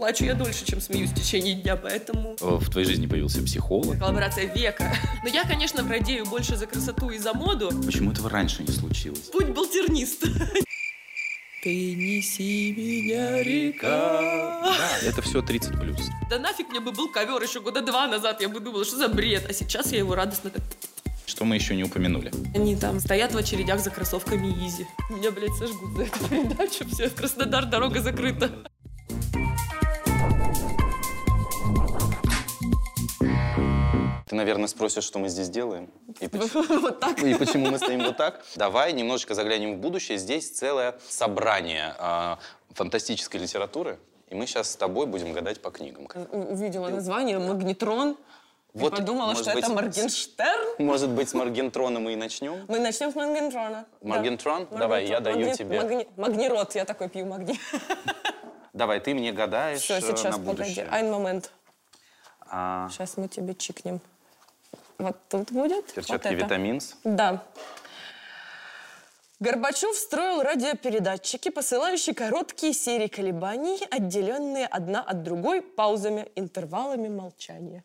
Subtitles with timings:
[0.00, 2.34] Плачу я дольше, чем смеюсь в течение дня, поэтому...
[2.40, 3.98] Э, В твоей жизни появился психолог.
[3.98, 4.96] Коллаборация века.
[5.22, 7.70] Но я, конечно, радею больше за красоту и за моду.
[7.84, 9.28] Почему этого раньше не случилось?
[9.30, 10.22] Путь был тернист.
[11.62, 14.62] Ты неси меня, река.
[14.78, 16.00] Да, это все 30 плюс.
[16.30, 19.08] Да нафиг мне бы был ковер еще года два назад, я бы думала, что за
[19.10, 19.44] бред.
[19.50, 20.62] А сейчас я его радостно так...
[21.26, 22.32] Что мы еще не упомянули?
[22.54, 24.86] Они там стоят в очередях за кроссовками Изи.
[25.10, 26.88] Меня, блядь, сожгут за эту передачу.
[26.88, 28.50] Все, Краснодар дорога закрыта.
[34.30, 35.90] Ты, наверное, спросишь, что мы здесь делаем?
[36.20, 37.18] И, поч- Вот так.
[37.20, 38.44] и почему мы стоим вот так?
[38.54, 40.18] Давай немножечко заглянем в будущее.
[40.18, 42.38] Здесь целое собрание а,
[42.70, 43.98] фантастической литературы.
[44.28, 46.06] И мы сейчас с тобой будем гадать по книгам.
[46.30, 48.16] Увидела название «Магнетрон».
[48.72, 50.76] Вот, подумала, что быть, это Моргенштерн.
[50.78, 52.64] Может быть, с Маргентрона мы и начнем?
[52.68, 53.84] Мы начнем с Моргентрона.
[54.00, 54.68] Моргентрон?
[54.70, 54.78] Да.
[54.78, 55.34] Давай, я Моргентрон.
[55.34, 55.80] даю Магни- тебе.
[55.80, 57.58] магни- Магнирот, я такой пью магни.
[58.72, 60.46] Давай, ты мне гадаешь Все, э, сейчас, на погоди.
[60.62, 60.86] будущее.
[60.88, 61.50] Айн момент.
[62.48, 64.00] А, Сейчас мы тебе чикнем.
[65.00, 65.86] Вот тут будет.
[65.92, 66.44] перчатки вот это.
[66.44, 66.96] Витаминс.
[67.04, 67.42] Да.
[69.40, 77.82] Горбачев строил радиопередатчики, посылающие короткие серии колебаний, отделенные одна от другой паузами, интервалами молчания.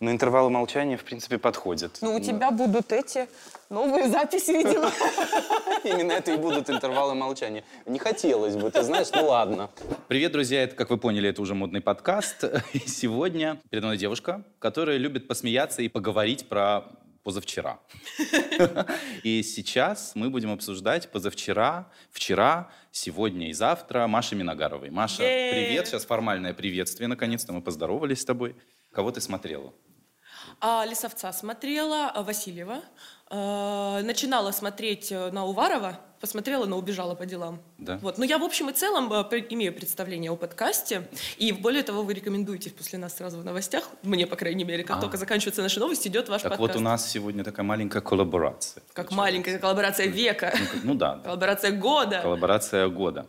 [0.00, 1.98] Но интервалы молчания, в принципе, подходят.
[2.02, 3.28] Ну, у тебя будут эти
[3.70, 4.92] новые записи, видимо.
[5.84, 7.64] Именно это и будут интервалы молчания.
[7.86, 9.70] Не хотелось бы, ты знаешь, ну ладно.
[10.08, 12.44] Привет, друзья, это, как вы поняли, это уже модный подкаст.
[12.74, 16.84] И сегодня передо мной девушка, которая любит посмеяться и поговорить про
[17.24, 17.78] позавчера.
[19.22, 24.90] И сейчас мы будем обсуждать позавчера, вчера, сегодня и завтра Маши Миногаровой.
[24.90, 25.88] Маша, привет.
[25.88, 27.08] Сейчас формальное приветствие.
[27.08, 28.54] Наконец-то мы поздоровались с тобой.
[28.92, 29.72] Кого ты смотрела?
[30.60, 32.80] А Лисовца смотрела, а Васильева.
[33.28, 37.60] А, Начинала смотреть э, на Уварова, посмотрела, но убежала по делам.
[37.76, 37.98] Да.
[37.98, 38.18] Вот.
[38.18, 41.08] Но я в общем и целом э, имею представление о подкасте.
[41.36, 44.98] И более того, вы рекомендуете после нас сразу в новостях, мне, по крайней мере, как
[44.98, 45.00] А.
[45.00, 46.74] только заканчиваются наши новости, идет ваш Так подкаст.
[46.74, 48.82] вот у нас сегодня такая маленькая коллаборация.
[48.92, 50.54] Как маленькая коллаборация века.
[50.74, 51.18] Ну, Ну да.
[51.24, 52.20] Коллаборация года.
[52.22, 53.26] Коллаборация года.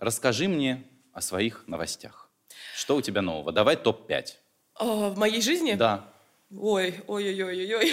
[0.00, 2.28] Расскажи мне о своих новостях.
[2.76, 3.52] Что у тебя нового?
[3.52, 4.26] Давай топ-5.
[4.74, 5.74] А, В моей жизни?
[5.74, 6.04] Да,
[6.56, 7.92] Ой, ой-ой-ой-ой.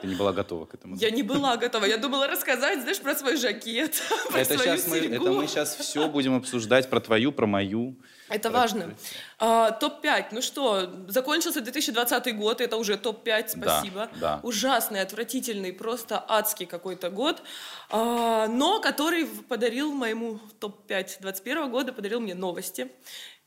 [0.00, 0.96] ты не была готова к этому.
[0.96, 1.84] Я не была готова.
[1.84, 5.14] Я думала рассказать, знаешь, про свой жакет, про это, свою сейчас мы, серьгу.
[5.14, 7.96] это мы сейчас все будем обсуждать про твою, про мою.
[8.30, 8.94] Это Про- важно.
[9.38, 10.28] А, топ-5.
[10.32, 14.08] Ну что, закончился 2020 год, это уже топ-5, Да, спасибо.
[14.18, 14.40] да.
[14.42, 17.42] Ужасный, отвратительный, просто адский какой-то год,
[17.90, 22.90] А, но который подарил моему топ-5 21 года, подарил мне новости.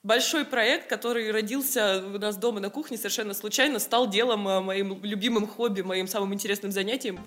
[0.06, 5.04] Большой проект, который родился у нас дома на кухне совершенно случайно, стал делом а, моим
[5.04, 7.20] любимым хобби, моим самым интересным занятием.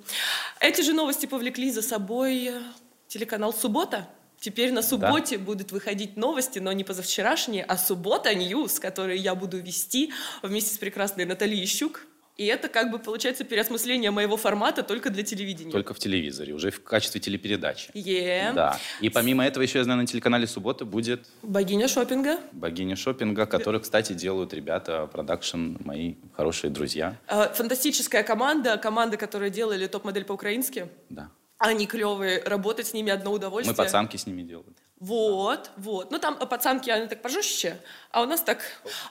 [0.60, 2.62] Эти же новости повлекли за собой э,
[3.08, 4.08] телеканал «Суббота».
[4.38, 9.58] Теперь на субботе будут выходить новости, но не позавчерашние, а суббота News, которые я буду
[9.58, 10.12] вести
[10.42, 12.06] вместе с прекрасной Натальей Щук.
[12.38, 15.72] И это как бы получается переосмысление моего формата только для телевидения.
[15.72, 17.90] Только в телевизоре, уже в качестве телепередачи.
[17.94, 18.52] Yeah.
[18.54, 18.78] Да.
[19.00, 22.38] И помимо этого еще, я знаю, на телеканале «Суббота» будет Богиня шопинга.
[22.52, 27.16] богиня шопинга, которую, кстати, делают ребята, продакшн, мои хорошие друзья.
[27.26, 30.86] Э, Фантастическая команда, команда, которая делали топ-модель по-украински.
[31.08, 31.30] Да.
[31.58, 33.76] Они клевые, работать с ними одно удовольствие.
[33.76, 34.76] Мы пацанки с ними делаем.
[35.00, 36.12] Вот, вот.
[36.12, 37.78] Ну, там э, пацанки, они так пожестче,
[38.12, 38.60] а у нас так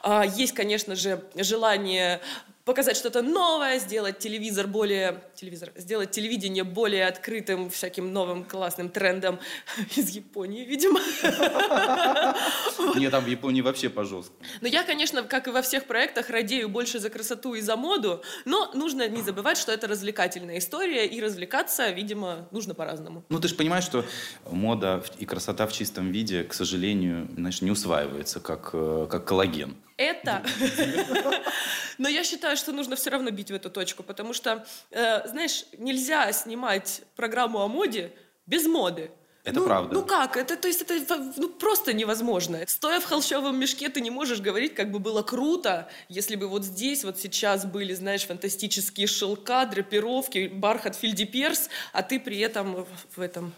[0.01, 2.21] а, есть, конечно же, желание
[2.67, 5.23] показать что-то новое, сделать телевизор более...
[5.35, 5.71] Телевизор.
[5.77, 9.39] Сделать телевидение более открытым всяким новым классным трендом
[9.95, 10.99] из Японии, видимо.
[12.99, 14.37] Нет, там в Японии вообще по жесткому.
[14.59, 18.21] Но я, конечно, как и во всех проектах, радею больше за красоту и за моду,
[18.43, 23.23] но нужно не забывать, что это развлекательная история, и развлекаться, видимо, нужно по-разному.
[23.29, 24.03] Ну, ты же понимаешь, что
[24.51, 29.77] мода и красота в чистом виде, к сожалению, знаешь, не усваивается, как, э, как коллаген.
[29.97, 30.43] Это.
[31.97, 35.65] Но я считаю, что нужно все равно бить в эту точку, потому что, э, знаешь,
[35.77, 38.11] нельзя снимать программу о моде
[38.45, 39.09] без моды.
[39.43, 39.93] Это Ну- правда.
[39.93, 40.35] Ну как?
[40.35, 42.59] Это, то есть это ну, просто невозможно.
[42.67, 46.65] Стоя в холщовом мешке, ты не можешь говорить, как бы было круто, если бы вот
[46.65, 52.85] здесь, вот сейчас были, знаешь, фантастические шелка, драпировки, бархат Фильдиперс, а ты при этом
[53.15, 53.53] в этом...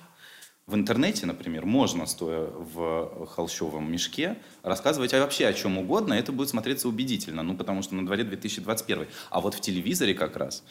[0.69, 6.49] В интернете, например, можно, стоя в холщовом мешке, рассказывать вообще о чем угодно, это будет
[6.49, 9.07] смотреться убедительно, ну, потому что на дворе 2021.
[9.31, 10.61] А вот в телевизоре как раз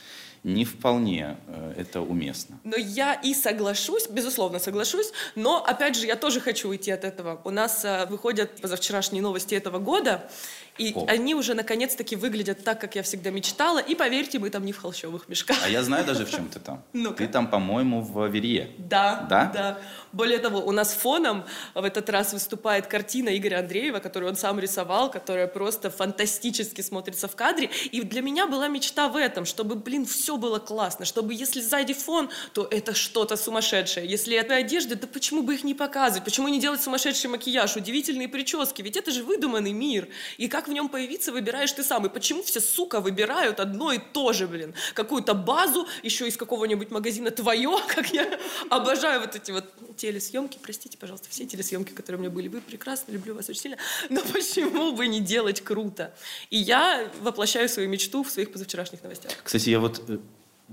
[0.45, 2.61] не вполне э, это уместно.
[2.63, 7.41] Но я и соглашусь, безусловно соглашусь, но опять же я тоже хочу уйти от этого.
[7.43, 10.31] У нас э, выходят позавчерашние новости этого года,
[10.79, 11.07] И О.
[11.09, 13.79] они уже наконец-таки выглядят так, как я всегда мечтала.
[13.79, 15.59] И поверьте, мы там не в холщовых мешках.
[15.65, 16.83] А я знаю даже, в чем ты там.
[17.19, 18.71] Ты там, по-моему, в Верье.
[18.79, 19.51] Да, Да?
[19.53, 19.79] да.
[20.13, 21.45] Более того, у нас фоном
[21.75, 27.29] в этот раз выступает картина Игоря Андреева, которую он сам рисовал, которая просто фантастически смотрится
[27.29, 27.71] в кадре.
[27.93, 31.93] И для меня была мечта в этом, чтобы, блин, все было классно, чтобы если сзади
[31.93, 34.07] фон, то это что-то сумасшедшее.
[34.07, 36.25] Если это одежда, да почему бы их не показывать?
[36.25, 38.83] Почему не делать сумасшедший макияж, удивительные прически?
[38.83, 40.09] Ведь это же выдуманный мир.
[40.39, 42.07] И как в нем появиться, выбираешь ты сам.
[42.07, 44.75] И почему все, сука, выбирают одно и то же, блин?
[44.95, 48.39] Какую-то базу, еще из какого-нибудь магазина твое, как я
[48.71, 49.65] обожаю вот эти вот
[49.97, 50.59] телесъемки.
[50.63, 52.49] Простите, пожалуйста, все телесъемки, которые у меня были.
[52.49, 53.77] Вы прекрасно, люблю вас очень сильно.
[54.09, 56.15] Но почему бы не делать круто?
[56.51, 59.33] И я воплощаю свою мечту в своих позавчерашних новостях.
[59.43, 60.19] Кстати, я вот э,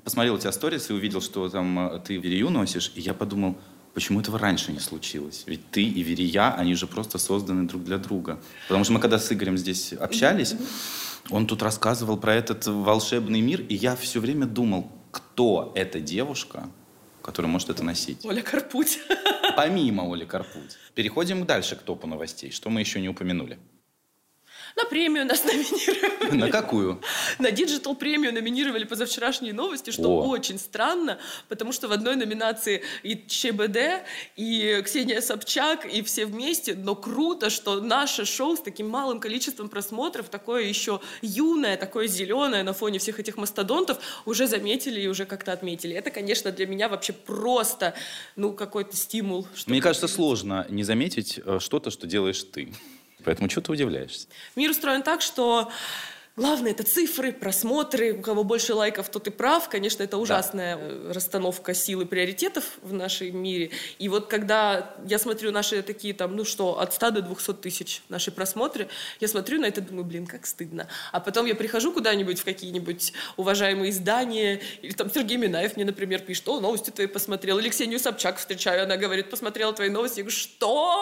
[0.03, 3.57] посмотрел у тебя сторис и увидел, что там э, ты Верию носишь, и я подумал,
[3.95, 5.43] почему этого раньше не случилось?
[5.47, 8.39] Ведь ты и Верия, они же просто созданы друг для друга.
[8.67, 10.55] Потому что мы когда с Игорем здесь общались,
[11.31, 16.69] он тут рассказывал про этот волшебный мир, и я все время думал, кто эта девушка,
[17.23, 18.23] которая может это носить.
[18.25, 18.99] Оля Карпуть.
[19.55, 20.77] Помимо Оли Карпуть.
[20.93, 22.51] Переходим дальше к топу новостей.
[22.51, 23.57] Что мы еще не упомянули?
[24.75, 26.35] На премию нас номинировали.
[26.35, 27.01] На какую?
[27.39, 30.27] На Digital премию номинировали позавчерашние новости, что О.
[30.27, 31.17] очень странно,
[31.47, 34.03] потому что в одной номинации и ЧБД,
[34.35, 36.75] и Ксения Собчак, и все вместе.
[36.75, 42.63] Но круто, что наше шоу с таким малым количеством просмотров, такое еще юное, такое зеленое
[42.63, 45.95] на фоне всех этих мастодонтов, уже заметили и уже как-то отметили.
[45.95, 47.93] Это, конечно, для меня вообще просто,
[48.35, 49.47] ну, какой-то стимул.
[49.67, 52.73] Мне кажется, сложно не заметить э, что-то, что делаешь ты.
[53.25, 54.27] Поэтому что ты удивляешься?
[54.55, 55.71] Мир устроен так, что
[56.37, 58.13] главное это цифры, просмотры.
[58.13, 59.69] У кого больше лайков, тот и прав.
[59.69, 63.71] Конечно, это ужасная э, расстановка сил и приоритетов в нашем мире.
[63.99, 68.01] И вот когда я смотрю наши такие там, ну что, от 100 до 200 тысяч
[68.09, 68.89] наши просмотры,
[69.19, 70.87] я смотрю на это, думаю, блин, как стыдно.
[71.11, 76.21] А потом я прихожу куда-нибудь в какие-нибудь уважаемые издания, или там Сергей Минаев мне, например,
[76.21, 77.59] пишет, о, новости твои посмотрел.
[77.59, 80.17] Или Ксению Собчак встречаю, она говорит, посмотрела твои новости.
[80.17, 81.01] Я говорю, что?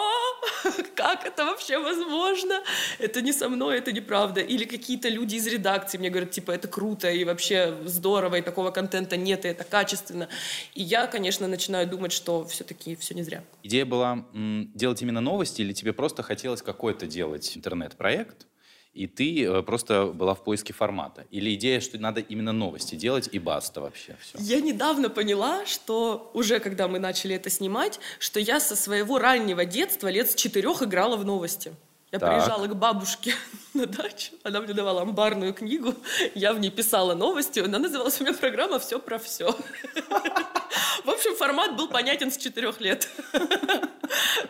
[0.94, 2.62] Как это вообще возможно?
[2.98, 4.40] Это не со мной, это неправда.
[4.40, 8.70] Или какие-то люди из редакции мне говорят, типа, это круто и вообще здорово, и такого
[8.70, 10.28] контента нет, и это качественно.
[10.74, 13.44] И я, конечно, начинаю думать, что все-таки все не зря.
[13.62, 18.46] Идея была м, делать именно новости, или тебе просто хотелось какой-то делать интернет-проект,
[18.94, 21.26] и ты э, просто была в поиске формата?
[21.32, 24.38] Или идея, что надо именно новости делать, и баста вообще все?
[24.38, 29.64] Я недавно поняла, что уже когда мы начали это снимать, что я со своего раннего
[29.64, 31.72] детства, лет с четырех, играла в новости.
[32.14, 32.30] Я Так.
[32.30, 33.34] приезжала к бабушке
[33.74, 35.96] на дачу, она мне давала амбарную книгу,
[36.36, 39.52] я в ней писала новости, она называлась у меня программа «Все про все».
[41.04, 43.08] В общем, формат был понятен с четырех лет.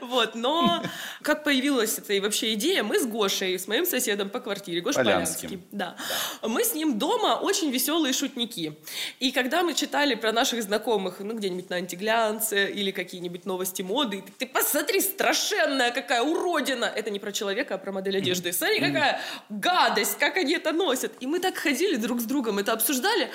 [0.01, 0.83] Вот, но
[1.23, 4.99] как появилась эта вообще идея, мы с Гошей, с моим соседом по квартире, Гоша.
[4.99, 5.97] Полянский, да.
[6.43, 8.77] Мы с ним дома очень веселые шутники.
[9.21, 14.23] И когда мы читали про наших знакомых, ну, где-нибудь на антиглянце или какие-нибудь новости моды,
[14.23, 16.85] ты, ты посмотри, страшенная какая уродина.
[16.85, 18.53] Это не про человека, а про модель одежды.
[18.53, 21.13] Смотри, какая гадость, как они это носят.
[21.21, 23.31] И мы так ходили друг с другом, это обсуждали.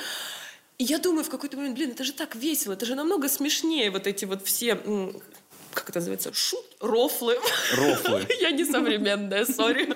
[0.80, 3.92] И я думаю в какой-то момент, блин, это же так весело, это же намного смешнее
[3.92, 4.82] вот эти вот все,
[5.74, 7.38] как это называется, шут, рофлы.
[7.76, 8.26] Рофлы.
[8.42, 9.90] Я не современная, сори.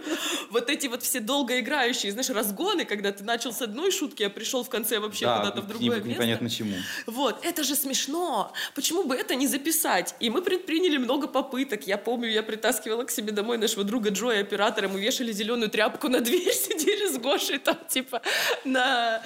[0.49, 4.63] Вот эти вот все долгоиграющие, знаешь, разгоны, когда ты начал с одной шутки, а пришел
[4.63, 6.09] в конце вообще Да, куда-то в другое ним- место.
[6.09, 6.75] непонятно чему.
[7.07, 8.53] Вот, это же смешно.
[8.75, 10.15] Почему бы это не записать?
[10.19, 11.87] И мы предприняли много попыток.
[11.87, 14.87] Я помню, я притаскивала к себе домой нашего друга Джоя, оператора.
[14.87, 18.21] Мы вешали зеленую тряпку на дверь, сидели с Гошей там, типа,
[18.65, 19.21] на,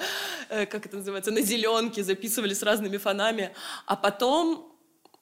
[0.48, 3.52] э, как это называется, на зеленке, записывали с разными фонами.
[3.86, 4.67] А потом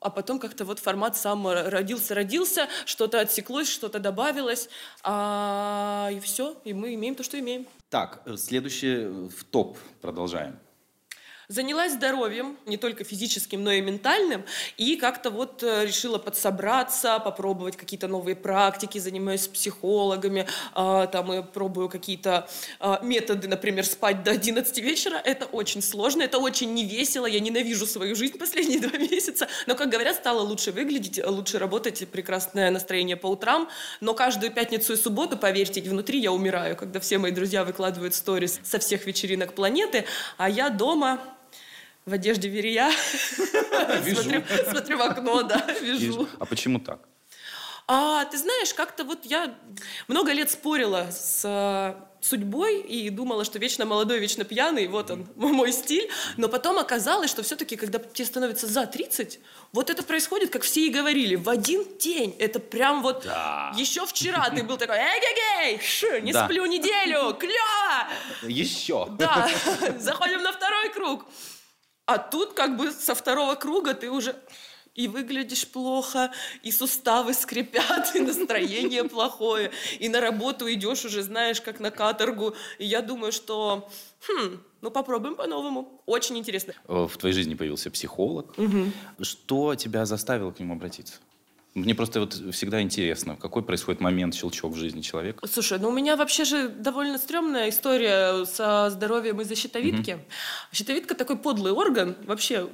[0.07, 4.69] а потом как-то вот формат сам родился-родился, что-то отсеклось, что-то добавилось,
[5.03, 7.67] а, и все, и мы имеем то, что имеем.
[7.91, 10.61] Так, э, следующее э, в топ продолжаем.
[11.49, 14.45] Занялась здоровьем, не только физическим, но и ментальным,
[14.77, 21.33] и как-то вот э, решила подсобраться, попробовать какие-то новые практики, занимаюсь с психологами, а, там
[21.33, 22.49] и пробую какие-то
[22.81, 25.21] а, методы, например, спать до 11 вечера.
[25.23, 29.89] Это очень сложно, это очень невесело, я ненавижу свою жизнь последние два месяца, но, как
[29.89, 33.69] говорят, стало лучше выглядеть, лучше работать, прекрасное настроение по утрам,
[34.01, 38.59] но каждую пятницу и субботу, поверьте, внутри я умираю, когда все мои друзья выкладывают сторис
[38.65, 40.07] со всех вечеринок планеты,
[40.39, 41.21] а я дома
[42.07, 42.91] в одежде верия.
[44.71, 46.29] Смотрю, в окно, да, вижу.
[46.39, 47.01] А почему так?
[47.89, 49.55] А ты знаешь, как-то вот я
[50.09, 55.29] много лет спорила с э, судьбой и думала, что вечно молодой, вечно пьяный, вот он,
[55.37, 56.11] мой стиль.
[56.37, 59.39] Но потом оказалось, что все-таки, когда тебе становится за 30,
[59.73, 62.35] вот это происходит, как все и говорили, в один день.
[62.41, 63.73] Это прям вот Да.
[63.77, 66.45] еще вчера ты был такой, эй-гей-гей, ш, не Да.
[66.45, 68.09] сплю неделю, клево!
[68.43, 69.07] Еще.
[69.13, 69.49] Да,
[69.99, 71.25] заходим на второй круг.
[72.07, 74.35] А тут как бы со второго круга ты уже
[74.95, 76.31] и выглядишь плохо,
[76.63, 82.55] и суставы скрипят, и настроение плохое, и на работу идешь уже, знаешь, как на каторгу.
[82.79, 83.91] И я думаю, что,
[84.27, 86.01] хм, ну попробуем по-новому.
[86.07, 86.73] Очень интересно.
[86.89, 88.55] Э, В твоей жизни появился психолог.
[89.21, 91.17] Что тебя заставило к нему обратиться?
[91.77, 95.47] Мне просто вот всегда интересно, какой происходит момент, щелчок в жизни человека.
[95.47, 100.19] Слушай, ну у меня вообще же довольно стрёмная история со здоровьем из-за щитовидки.
[100.73, 102.67] Щитовидка такой подлый орган, вообще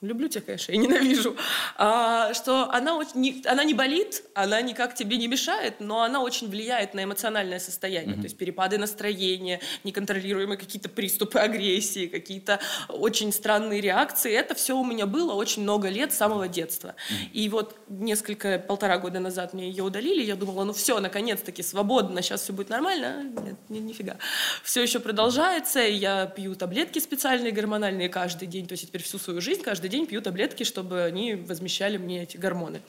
[0.00, 1.36] люблю тебя, конечно, и ненавижу,
[1.76, 6.22] а, что она, очень не, она не болит, она никак тебе не мешает, но она
[6.22, 13.32] очень влияет на эмоциональное состояние, то есть перепады настроения, неконтролируемые какие-то приступы агрессии, какие-то очень
[13.32, 14.32] странные реакции.
[14.32, 16.94] Это все у меня было очень много лет с самого детства.
[17.32, 22.22] И вот несколько, полтора года назад мне ее удалили, я думала, ну все, наконец-таки свободно,
[22.22, 23.32] сейчас все будет нормально.
[23.36, 24.16] А Нет, ни- нифига.
[24.62, 29.40] Все еще продолжается, я пью таблетки специальные гормональные каждый день, то есть теперь всю свою
[29.42, 32.80] жизнь каждый день пью таблетки, чтобы они возмещали мне эти гормоны.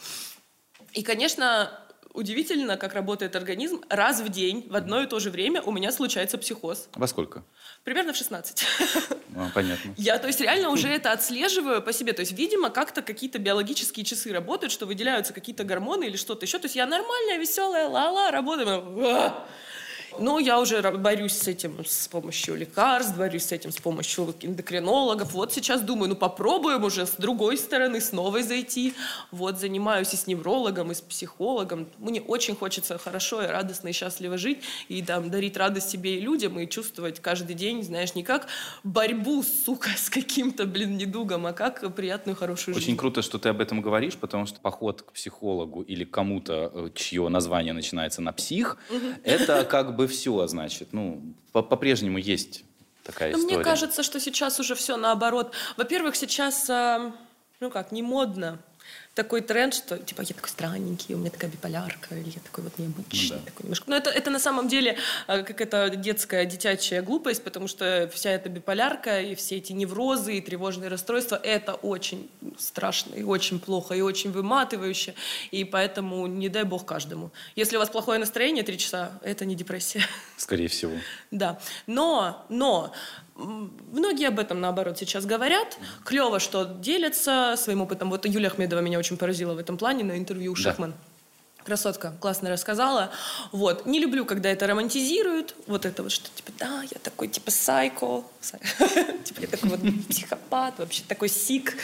[0.94, 1.72] И, конечно,
[2.14, 3.82] удивительно, как работает организм.
[3.90, 6.88] Раз в день в одно и то же время у меня случается психоз.
[6.94, 7.44] Во сколько?
[7.84, 8.66] Примерно в 16.
[9.36, 9.94] А, понятно.
[9.98, 12.14] Я, то есть, реально уже это отслеживаю по себе.
[12.14, 16.60] То есть, видимо, как-то какие-то биологические часы работают, что выделяются какие-то гормоны или что-то еще.
[16.60, 19.34] То есть, я нормальная, веселая, ла-ла, работаю.
[20.20, 25.34] Но я уже борюсь с этим с помощью лекарств, борюсь с этим с помощью эндокринологов.
[25.34, 28.94] Вот сейчас думаю, ну попробуем уже с другой стороны, с новой зайти.
[29.32, 31.88] Вот занимаюсь и с неврологом, и с психологом.
[31.98, 36.22] Мне очень хочется хорошо и радостно и счастливо жить, и там, дарить радость себе и
[36.22, 38.48] людям, и чувствовать каждый день, знаешь, не как
[38.84, 42.98] борьбу, сука, с каким-то, блин, недугом, а как приятную, хорошую Очень жизнь.
[42.98, 47.28] круто, что ты об этом говоришь, потому что поход к психологу или кому-то, э, чье
[47.30, 48.78] название начинается на псих,
[49.24, 50.90] это как бы все, значит.
[50.92, 52.64] Ну, по- по-прежнему есть
[53.04, 53.56] такая Но история.
[53.58, 55.54] мне кажется, что сейчас уже все наоборот.
[55.78, 57.14] Во-первых, сейчас, а,
[57.60, 58.60] ну как, не модно
[59.14, 62.78] такой тренд, что типа я такой странненький, у меня такая биполярка, или я такой вот
[62.78, 63.38] необычный.
[63.38, 63.46] Ну да.
[63.46, 63.90] такой немножко.
[63.90, 68.32] Но это, это на самом деле а, как это детская, детячая глупость, потому что вся
[68.32, 73.96] эта биполярка и все эти неврозы и тревожные расстройства, это очень страшно и очень плохо,
[73.96, 75.14] и очень выматывающе,
[75.52, 77.32] и поэтому не дай бог каждому.
[77.56, 80.06] Если у вас плохое настроение три часа, это не депрессия.
[80.38, 80.94] Скорее всего.
[81.32, 82.92] Да, но, но
[83.36, 85.78] многие об этом наоборот сейчас говорят.
[86.06, 88.10] Клево, что делятся своим опытом.
[88.10, 90.62] Вот Юлия Ахмедова меня очень поразила в этом плане на интервью у Да.
[90.62, 90.94] Шахман.
[91.64, 93.12] Красотка, классно рассказала.
[93.52, 93.86] Вот.
[93.86, 95.54] Не люблю, когда это романтизируют.
[95.68, 98.24] Вот это вот, что типа, да, я такой типа сайко.
[98.42, 98.60] сай-
[99.24, 101.78] Типа я такой вот психопат, вообще такой сик.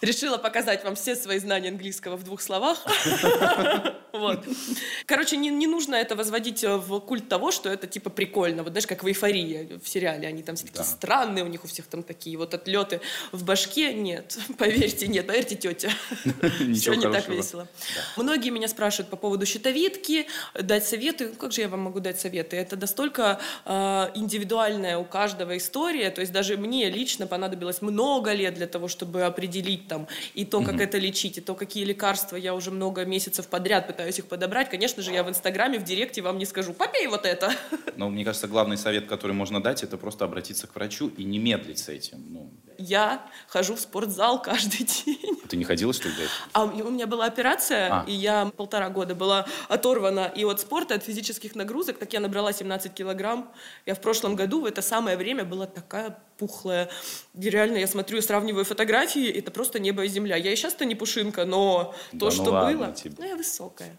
[0.00, 2.78] Решила показать вам все свои знания английского в двух словах.
[4.12, 4.44] Вот.
[5.06, 8.64] Короче, не, не нужно это возводить э, в культ того, что это типа прикольно.
[8.64, 10.26] Вот знаешь, как в «Эйфории» в сериале.
[10.26, 10.84] Они там все такие Да.
[10.84, 13.94] странные, у них у всех там такие вот отлеты в башке.
[13.94, 15.90] Нет, поверьте, нет, поверьте, тетя.
[16.74, 17.68] Все не так весело.
[18.16, 20.26] Многие меня спрашивают по поводу щитовидки,
[20.60, 21.28] дать советы.
[21.28, 22.56] Ну, Как же я вам могу дать советы?
[22.56, 26.10] Это настолько э, индивидуальная у каждого история.
[26.10, 30.62] То есть даже мне лично понадобилось много лет для того, чтобы определить там и то,
[30.62, 34.70] как это лечить, и то, какие лекарства я уже много месяцев подряд пытаюсь их подобрать.
[34.70, 37.52] Конечно же, я в Инстаграме, в Директе вам не скажу, попей вот это.
[37.96, 41.38] Но мне кажется, главный совет, который можно дать, это просто обратиться к врачу и не
[41.40, 42.18] медлить с этим.
[42.30, 45.18] Ну, Я хожу в спортзал каждый день.
[45.48, 46.36] ты не ходила, что ли, до этого?
[46.52, 48.04] А у меня- была операция, А.
[48.06, 52.52] и я полтора года была оторвана и от спорта, от физических нагрузок, так я набрала
[52.52, 53.50] 17 килограмм.
[53.86, 56.88] Я в прошлом году в это самое время была такая пухлая.
[57.38, 60.36] И реально, я смотрю и сравниваю фотографии, это просто небо и земля.
[60.36, 62.92] Я и сейчас-то не пушинка, но Да то, ну что ладно было...
[62.92, 63.14] тебе.
[63.18, 63.96] Ну, я высокая.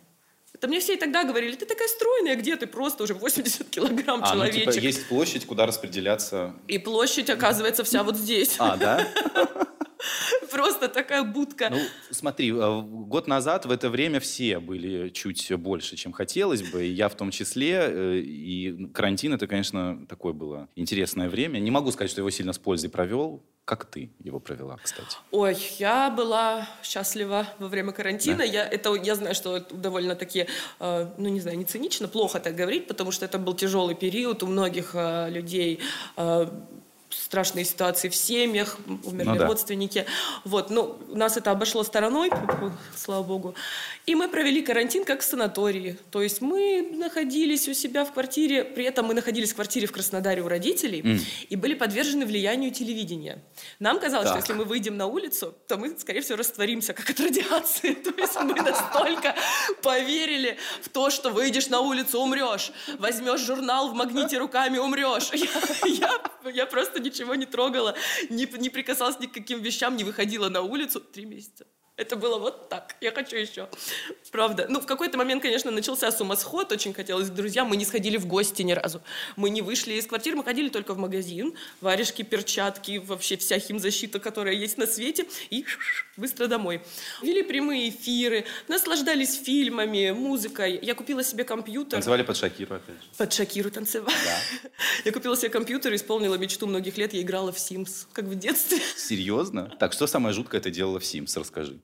[0.53, 4.21] Это мне все и тогда говорили, ты такая стройная, где ты просто уже 80 килограмм
[4.23, 4.73] А, ну, человечек.
[4.73, 6.53] типа, есть площадь, куда распределяться.
[6.67, 8.55] И площадь, оказывается, вся вот здесь.
[8.59, 9.07] А, да?
[10.51, 11.69] Просто такая будка.
[11.71, 11.79] Ну,
[12.11, 16.91] смотри, э, год назад в это время все были чуть больше, чем хотелось бы, и
[16.91, 17.79] я в том числе.
[17.87, 21.59] э, И карантин это, конечно, такое было интересное время.
[21.59, 23.41] Не могу сказать, что его сильно с пользой провел.
[23.63, 25.17] Как ты его провела, кстати?
[25.29, 28.37] Ой, я была счастлива во время карантина.
[28.39, 28.43] Да?
[28.43, 30.47] Я, это, я знаю, что это довольно-таки,
[30.79, 34.41] э, ну не знаю, не цинично, плохо так говорить, потому что это был тяжелый период
[34.43, 35.79] у многих э, людей.
[36.17, 36.47] э,
[37.11, 39.47] страшные ситуации в семьях, умерли Ну да.
[39.47, 40.05] родственники.
[40.45, 42.29] Вот, ну, нас это обошло стороной,
[42.95, 43.53] слава богу.
[44.05, 45.97] И мы провели карантин как в санатории.
[46.09, 49.91] То есть мы находились у себя в квартире, при этом мы находились в квартире в
[49.91, 51.19] Краснодаре у родителей М.
[51.49, 53.39] и были подвержены влиянию телевидения.
[53.79, 54.37] Нам казалось, Так.
[54.37, 57.93] что если мы выйдем на улицу, то мы, скорее всего, растворимся, как от радиации.
[58.05, 59.35] То есть мы настолько
[59.83, 62.71] поверили в то, что выйдешь на улицу, умрешь.
[62.99, 65.29] Возьмешь журнал в магните руками, умрешь.
[65.33, 65.49] Я,
[65.85, 67.95] я- я просто ничего не трогала,
[68.29, 71.67] не, не прикасалась ни к каким вещам, не выходила на улицу три месяца.
[71.97, 72.95] Это было вот так.
[72.99, 73.69] Я хочу еще.
[74.31, 74.65] Правда.
[74.67, 76.71] Ну, в какой-то момент, конечно, начался сумасход.
[76.71, 77.67] Очень хотелось к друзьям.
[77.67, 79.03] Мы не сходили в гости ни разу.
[79.35, 80.35] Мы не вышли из квартиры.
[80.35, 81.53] Мы ходили только в магазин.
[81.79, 85.27] Варежки, перчатки, вообще вся химзащита, которая есть на свете.
[85.51, 85.63] И
[86.17, 86.81] быстро домой.
[87.21, 88.45] Вели прямые эфиры.
[88.67, 90.79] Наслаждались фильмами, музыкой.
[90.81, 91.91] Я купила себе компьютер.
[91.91, 93.09] Танцевали под Шакиру, опять же.
[93.17, 94.11] Под Шакиру танцевала.
[95.05, 97.13] Я купила себе компьютер, исполнила мечту многих лет.
[97.13, 98.79] Я играла в Sims, как в детстве.
[98.95, 99.71] Серьезно?
[99.79, 101.37] Так, что самое жуткое ты делала в Sims?
[101.37, 101.79] Расскажи.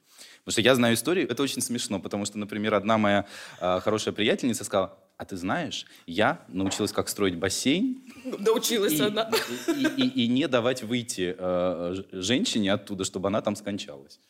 [0.47, 3.25] Потому что я знаю историю, это очень смешно, потому что, например, одна моя
[3.59, 9.29] а, хорошая приятельница сказала, а ты знаешь, я научилась, как строить бассейн, Научилась и, она.
[9.67, 14.21] и- и- и не давать выйти э, женщине оттуда, чтобы она там скончалась.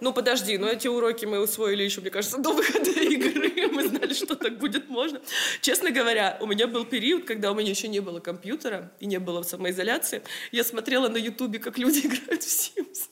[0.00, 3.48] Ну, подожди, но эти уроки мы усвоили еще, мне кажется, до выхода игры.
[3.72, 5.20] Мы знали, что так будет можно.
[5.60, 9.18] Честно говоря, у меня был период, когда у меня еще не было компьютера и не
[9.18, 10.22] было самоизоляции.
[10.52, 13.08] Я смотрела на Ютубе, как люди играют в Sims.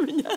[0.00, 0.30] У меня...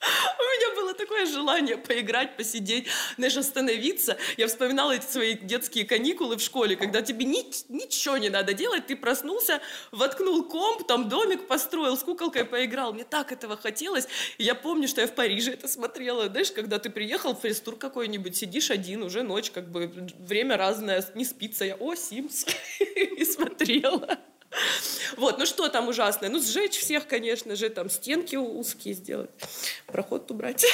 [0.00, 2.86] У меня было такое желание поиграть, посидеть,
[3.16, 4.16] знаешь, остановиться.
[4.36, 8.86] Я вспоминала эти свои детские каникулы в школе, когда тебе ни- ничего не надо делать,
[8.86, 12.92] ты проснулся, воткнул комп, там домик построил, с куколкой поиграл.
[12.92, 14.06] Мне так этого хотелось.
[14.38, 16.28] И я помню, что я в Париже это смотрела.
[16.28, 19.90] Знаешь, когда ты приехал в фрестур какой-нибудь, сидишь один, уже ночь, как бы
[20.20, 21.64] время разное, не спится.
[21.64, 22.46] Я, о, Симс,
[22.80, 24.18] и смотрела.
[25.16, 26.30] Вот, ну что там ужасное?
[26.30, 29.30] Ну, сжечь всех, конечно же, там стенки узкие сделать,
[29.86, 30.64] проход убрать.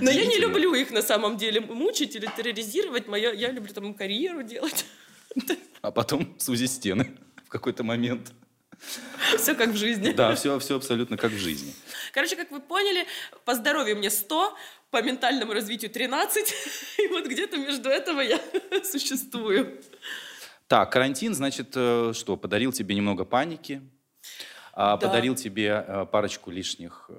[0.00, 3.08] Но я не люблю их на самом деле мучить или терроризировать.
[3.08, 4.86] Моя, я люблю там карьеру делать.
[5.82, 8.32] А потом сузить стены в какой-то момент.
[9.36, 10.12] Все как в жизни.
[10.12, 11.74] Да, все, все абсолютно как в жизни.
[12.12, 13.06] Короче, как вы поняли,
[13.44, 14.56] по здоровью мне 100,
[14.90, 16.54] по ментальному развитию 13.
[16.98, 18.40] И вот где-то между этого я
[18.84, 19.80] существую.
[20.68, 23.80] Так, карантин, значит, э, что, подарил тебе немного паники,
[24.74, 25.06] а, Да.
[25.08, 27.10] подарил тебе э, парочку лишних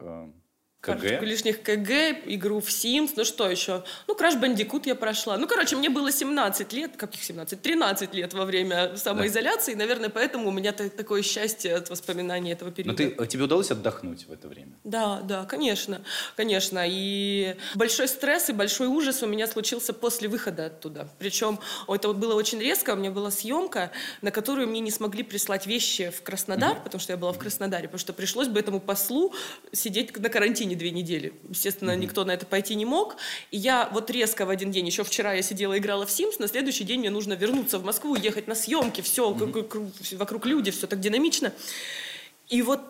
[0.81, 1.21] э, Парочку КГ.
[1.23, 1.91] лишних КГ,
[2.25, 3.83] игру в Sims, ну что еще?
[4.07, 5.37] Ну, Crash Bandicoot я прошла.
[5.37, 7.61] Ну, короче, мне было 17 лет, каких 17?
[7.61, 12.69] 13 лет во время самоизоляции, наверное, поэтому у меня та- такое счастье от воспоминаний этого
[12.69, 12.97] Но периода.
[12.97, 14.71] ты, э, тебе удалось отдохнуть в это время?
[14.83, 16.01] Да, да, конечно,
[16.35, 16.83] конечно.
[16.87, 21.09] И большой стресс и большой ужас у меня случился после выхода оттуда.
[21.19, 22.91] Причем это было очень резко.
[22.93, 27.13] У меня была съемка, на которую мне не смогли прислать вещи в Краснодар, потому что
[27.13, 29.33] я была в Краснодаре, потому что пришлось бы этому послу
[29.71, 31.33] сидеть на карантине две недели.
[31.49, 33.17] Естественно, никто на это пойти не мог.
[33.51, 36.35] И я вот резко в один день, еще вчера я сидела и играла в Sims,
[36.39, 40.87] на следующий день мне нужно вернуться в Москву, ехать на съемки, все, вокруг люди, все
[40.87, 41.53] так динамично.
[42.47, 42.81] И вот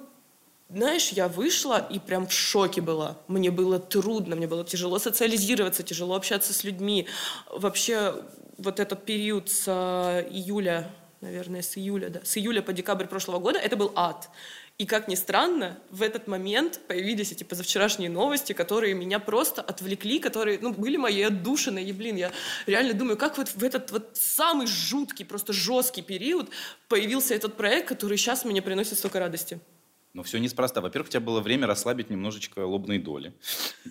[0.69, 3.17] знаешь, я вышла и прям в шоке была.
[3.27, 7.07] Мне было трудно, мне было тяжело социализироваться, тяжело общаться с людьми.
[7.51, 8.13] Вообще
[8.59, 13.39] вот этот период с э, июля, наверное, с июля, да, с июля по декабрь прошлого
[13.39, 14.29] года, это был ад.
[14.79, 20.19] И как ни странно, в этот момент появились эти позавчерашние новости, которые меня просто отвлекли,
[20.19, 21.83] которые, ну, были мои отдушины.
[21.83, 22.31] И, блин, я
[22.65, 26.49] реально думаю, как вот в этот вот самый жуткий, просто жесткий период
[26.87, 29.59] появился этот проект, который сейчас мне приносит столько радости.
[30.19, 30.81] Но все неспроста.
[30.81, 33.31] Во-первых, у тебя было время расслабить немножечко лобные доли.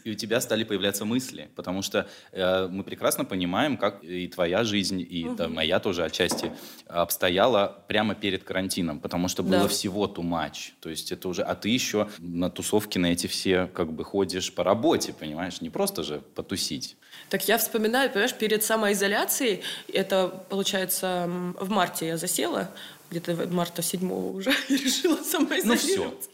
[0.05, 1.49] И у тебя стали появляться мысли.
[1.57, 6.53] Потому что э, мы прекрасно понимаем, как и твоя жизнь, и да, моя тоже отчасти
[6.87, 9.01] обстояла прямо перед карантином.
[9.01, 9.69] Потому что было Да.
[9.69, 10.73] всего too much.
[10.81, 11.41] То есть это уже...
[11.41, 15.63] А ты еще на тусовки на эти все как бы ходишь по работе, понимаешь?
[15.63, 16.99] Не просто же потусить.
[17.31, 21.25] Так я вспоминаю, понимаешь, перед самоизоляцией, это, получается,
[21.59, 22.71] в марте я засела,
[23.11, 26.31] где-то марта 7 уже решила самоизолироваться.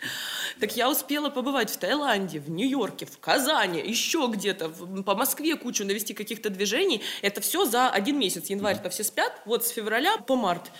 [0.60, 4.68] Так я успела побывать в Таиланде, в Нью-Йорке, в Казани, еще где-то,
[5.04, 7.02] по Москве кучу навести каких-то движений.
[7.22, 8.50] Это все за один месяц.
[8.50, 10.70] Январь-то все спят, вот с февраля по март.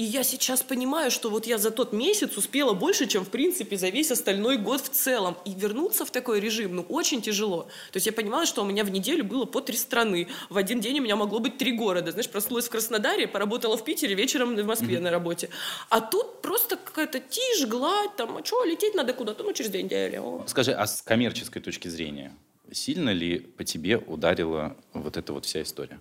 [0.00, 3.76] И я сейчас понимаю, что вот я за тот месяц успела больше, чем, в принципе,
[3.76, 5.36] за весь остальной год в целом.
[5.44, 7.64] И вернуться в такой режим, ну, очень тяжело.
[7.92, 10.28] То есть я понимала, что у меня в неделю было по три страны.
[10.48, 12.12] В один день у меня могло быть три города.
[12.12, 15.50] Знаешь, проснулась в Краснодаре, поработала в Питере, вечером в Москве на работе.
[15.90, 19.82] А тут просто какая-то тишь, гладь, там, а что, лететь надо куда-то, ну, через две
[19.82, 20.16] недели.
[20.16, 20.42] О.
[20.46, 22.34] Скажи, а с коммерческой точки зрения,
[22.72, 26.00] сильно ли по тебе ударила вот эта вот вся история?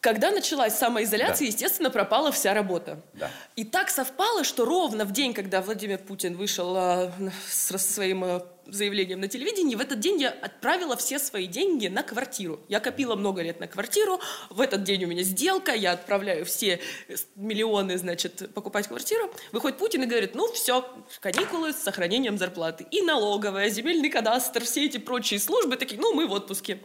[0.00, 1.52] Когда началась самоизоляция, Да.
[1.52, 3.02] естественно, пропала вся работа.
[3.14, 3.30] Да.
[3.56, 8.46] И так совпало, что ровно в день, когда Владимир Путин вышел с со своим а,
[8.66, 12.60] заявлением на телевидении, в этот день я отправила все свои деньги на квартиру.
[12.68, 16.78] Я копила много лет на квартиру, в этот день у меня сделка, я отправляю все
[17.08, 19.32] э, миллионы, значит, покупать квартиру.
[19.50, 20.88] Выходит Путин и говорит, ну все,
[21.20, 22.86] каникулы с сохранением зарплаты.
[22.92, 26.78] И налоговая, земельный кадастр, все эти прочие службы такие, ну мы в отпуске.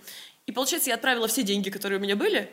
[0.48, 2.50] И получается, я отправила все деньги, которые у меня были,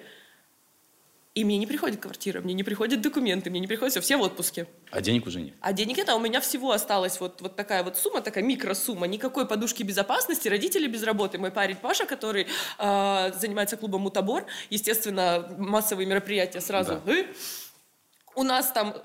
[1.39, 4.23] и мне не приходит квартира, мне не приходят документы, мне не приходят все, все в
[4.23, 4.67] отпуске.
[4.91, 5.55] А денег уже нет.
[5.61, 9.47] А денег это у меня всего осталась вот, вот такая вот сумма, такая микросумма, никакой
[9.47, 11.39] подушки безопасности, родители без работы.
[11.39, 17.01] Мой парень Паша, который а, занимается клубом Мутабор, естественно, массовые мероприятия сразу.
[17.07, 17.13] Да.
[17.13, 17.27] «Э».
[18.35, 18.97] У нас там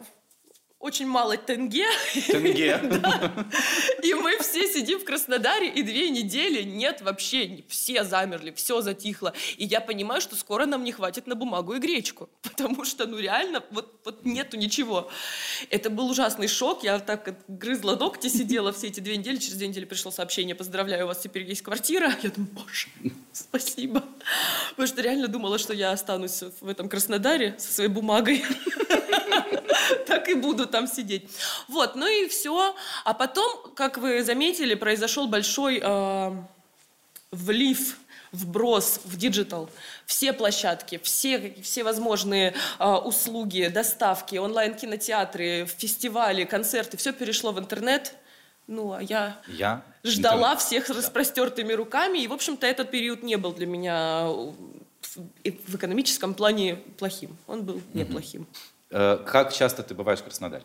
[0.83, 1.85] очень мало тенге,
[2.27, 2.77] Тенге.
[4.03, 9.33] и мы все сидим в Краснодаре, и две недели нет вообще, все замерли, все затихло.
[9.55, 13.17] И я понимаю, что скоро нам не хватит на бумагу и гречку, потому что, ну
[13.17, 15.09] реально, вот, вот нету ничего.
[15.69, 19.69] Это был ужасный шок, я так грызла ногти, сидела все эти две недели, через две
[19.69, 22.13] недели пришло сообщение, поздравляю, у вас теперь есть квартира.
[22.21, 22.87] Я думаю, боже,
[23.31, 24.03] спасибо.
[24.71, 28.43] Потому что реально думала, что я останусь в этом Краснодаре со своей бумагой
[30.13, 31.23] так и буду там сидеть.
[31.67, 32.76] Вот, ну и все.
[33.04, 36.32] А потом, как вы заметили, произошел большой э,
[37.32, 37.97] влив
[38.32, 39.69] вброс в digital.
[40.06, 48.15] Все площадки, все, все возможные э, услуги, доставки, онлайн-кинотеатры, фестивали, концерты, все перешло в интернет.
[48.67, 50.62] Ну, а я Я ждала интернет.
[50.62, 54.52] всех с распростертыми руками, и, в общем-то, этот период не был для меня э,
[55.02, 57.36] в, в экономическом плане плохим.
[57.47, 58.47] Он был неплохим.
[58.52, 60.63] Э, Как часто ты бываешь в Краснодаре?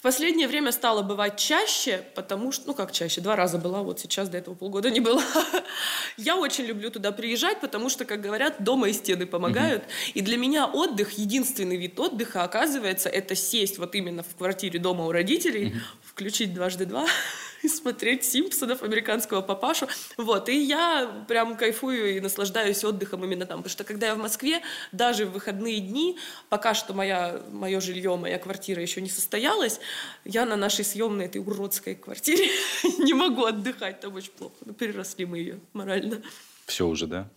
[0.00, 4.00] В последнее время стало бывать чаще, потому что, ну как чаще, два раза была, вот
[4.00, 5.22] сейчас до этого полгода не было.
[6.16, 9.84] Я очень люблю туда приезжать, потому что, как говорят, дома и стены помогают.
[10.14, 15.04] И для меня отдых, единственный вид отдыха, оказывается, это сесть вот именно в квартире дома
[15.04, 17.06] у родителей, включить дважды два
[17.62, 19.88] и смотреть Симпсонов, американского папашу.
[20.16, 23.58] Вот, и я прям кайфую и наслаждаюсь отдыхом именно там.
[23.58, 26.18] Потому что когда я в Москве, даже в выходные дни,
[26.48, 29.80] пока что моя, мое жилье, моя квартира еще не состоялась,
[30.24, 32.48] я на нашей съемной этой уродской квартире
[32.98, 34.54] не могу отдыхать, там очень плохо.
[34.64, 36.22] Ну, переросли мы ее морально.
[36.66, 37.28] Все уже, да?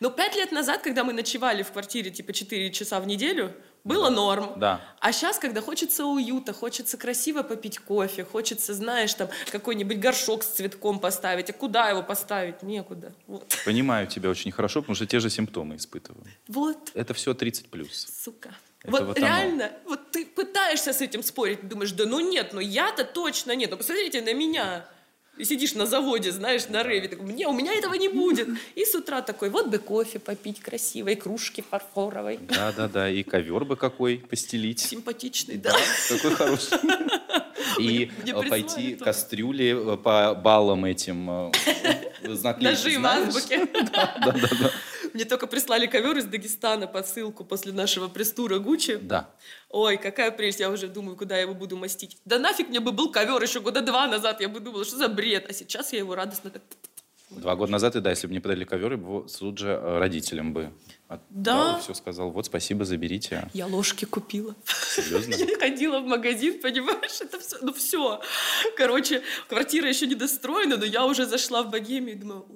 [0.00, 4.10] Но пять лет назад, когда мы ночевали в квартире типа 4 часа в неделю, было
[4.10, 4.52] норм.
[4.56, 4.80] Да.
[5.00, 10.48] А сейчас, когда хочется уюта, хочется красиво попить кофе, хочется, знаешь, там какой-нибудь горшок с
[10.48, 11.50] цветком поставить.
[11.50, 12.62] А куда его поставить?
[12.62, 13.12] Некуда.
[13.26, 13.52] Вот.
[13.64, 16.24] Понимаю тебя очень хорошо, потому что те же симптомы испытываю.
[16.48, 16.90] Вот.
[16.94, 18.06] Это все 30 плюс.
[18.22, 18.54] Сука.
[18.82, 19.26] Это вот, вот оно.
[19.26, 23.70] реально, вот ты пытаешься с этим спорить, думаешь, да ну нет, ну я-то точно нет.
[23.70, 24.84] Ну посмотрите на меня.
[25.40, 28.48] Сидишь на заводе, знаешь, на реве, такой, мне, у меня этого не будет.
[28.74, 32.38] И с утра такой, вот бы кофе попить красивой, кружки фарфоровой.
[32.48, 33.10] Да, да, да.
[33.10, 34.80] И ковер бы какой постелить.
[34.80, 35.74] Симпатичный, да.
[36.08, 36.78] Какой хороший.
[37.78, 41.52] И э, пойти кастрюли э, по баллам этим э,
[42.22, 42.84] наклеить.
[42.84, 43.60] Нажим азбуки.
[43.92, 44.70] Да, да, да.
[45.14, 48.96] Мне только прислали ковер из Дагестана посылку после нашего пресс-тура Гуччи.
[48.96, 49.30] Да.
[49.68, 52.18] Ой, какая прелесть, я уже думаю, куда я его буду мастить.
[52.24, 55.08] Да нафиг мне бы был ковер еще года два назад, я бы думала, что за
[55.08, 55.46] бред.
[55.48, 56.62] А сейчас я его радостно так...
[57.30, 59.68] Два года назад, и да, если бы мне подарили ковер, я бы его тут же
[59.68, 60.70] э, родителям бы
[61.30, 61.78] Да.
[61.80, 62.30] все сказал.
[62.30, 63.48] Вот, спасибо, заберите.
[63.52, 64.54] Я ложки купила.
[64.66, 65.34] Серьезно?
[65.34, 68.20] Я ходила в магазин, понимаешь, это все, ну все.
[68.76, 72.46] Короче, квартира еще не достроена, но я уже зашла в богемию и думаю,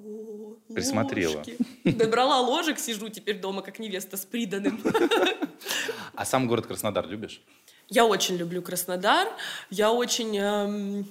[0.69, 1.37] о, Присмотрела.
[1.37, 1.57] ложки.
[1.85, 4.83] Добрала ложек, сижу теперь дома как невеста с приданным.
[6.15, 7.43] А сам город Краснодар любишь?
[7.89, 9.29] Я очень люблю Краснодар.
[9.71, 11.07] Я очень, эм,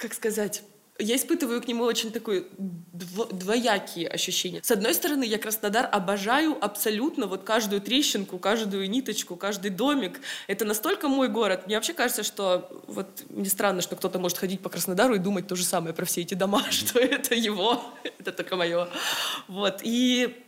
[0.00, 0.62] как сказать,
[0.98, 4.60] я испытываю к нему очень такое дво- двоякие ощущения.
[4.62, 10.20] С одной стороны, я Краснодар обожаю абсолютно вот каждую трещинку, каждую ниточку, каждый домик.
[10.48, 11.66] Это настолько мой город.
[11.66, 15.46] Мне вообще кажется, что вот мне странно, что кто-то может ходить по Краснодару и думать
[15.46, 17.82] то же самое про все эти дома, что это его,
[18.18, 18.88] это только мое.
[19.46, 19.80] Вот.
[19.82, 20.44] И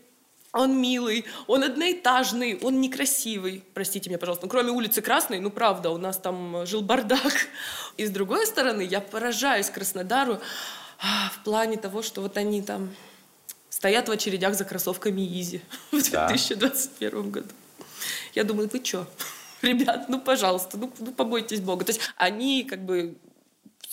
[0.52, 3.62] он милый, он одноэтажный, он некрасивый.
[3.72, 4.46] Простите меня, пожалуйста.
[4.46, 7.48] Ну, кроме улицы Красной, ну, правда, у нас там э, жил бардак.
[7.96, 10.40] И с другой стороны, я поражаюсь Краснодару
[10.98, 12.90] а, в плане того, что вот они там
[13.68, 16.26] стоят в очередях за кроссовками Изи в Да.
[16.26, 17.48] 2021 году.
[18.34, 19.06] Я думаю, вы что?
[19.62, 21.84] Ребят, ну, пожалуйста, ну, ну, побойтесь Бога.
[21.84, 23.14] То есть они как бы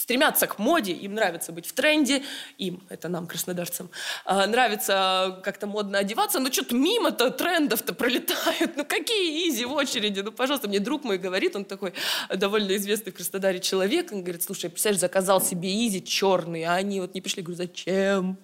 [0.08, 2.24] стремятся к моде, им нравится быть в тренде,
[2.58, 3.90] им, это нам, краснодарцам,
[4.24, 8.78] а, нравится как-то модно одеваться, но что-то мимо-то трендов-то пролетают.
[8.78, 10.22] Ну какие изи в очереди?
[10.22, 11.94] Ну, пожалуйста, мне друг мой говорит, он такой
[12.34, 17.02] довольно известный в Краснодаре человек, он говорит, слушай, представляешь, заказал себе изи черный, а они
[17.02, 17.42] вот не пришли.
[17.42, 18.38] Я говорю, зачем?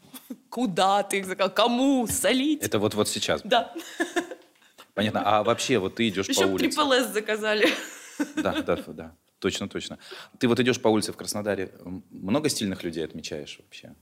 [0.49, 1.53] Куда ты их заказал?
[1.53, 2.05] Кому?
[2.07, 2.61] Солить?
[2.61, 3.39] Это вот, вот сейчас.
[3.45, 3.73] Да.
[4.93, 5.21] Понятно.
[5.23, 6.81] А вообще, вот ты идешь Еще по улице.
[6.81, 7.69] С заказали.
[8.35, 9.15] Да, да, да.
[9.43, 9.99] Точно, точно.
[10.39, 11.69] Ты вот идешь по улице в Краснодаре,
[12.11, 13.93] много стильных людей отмечаешь вообще?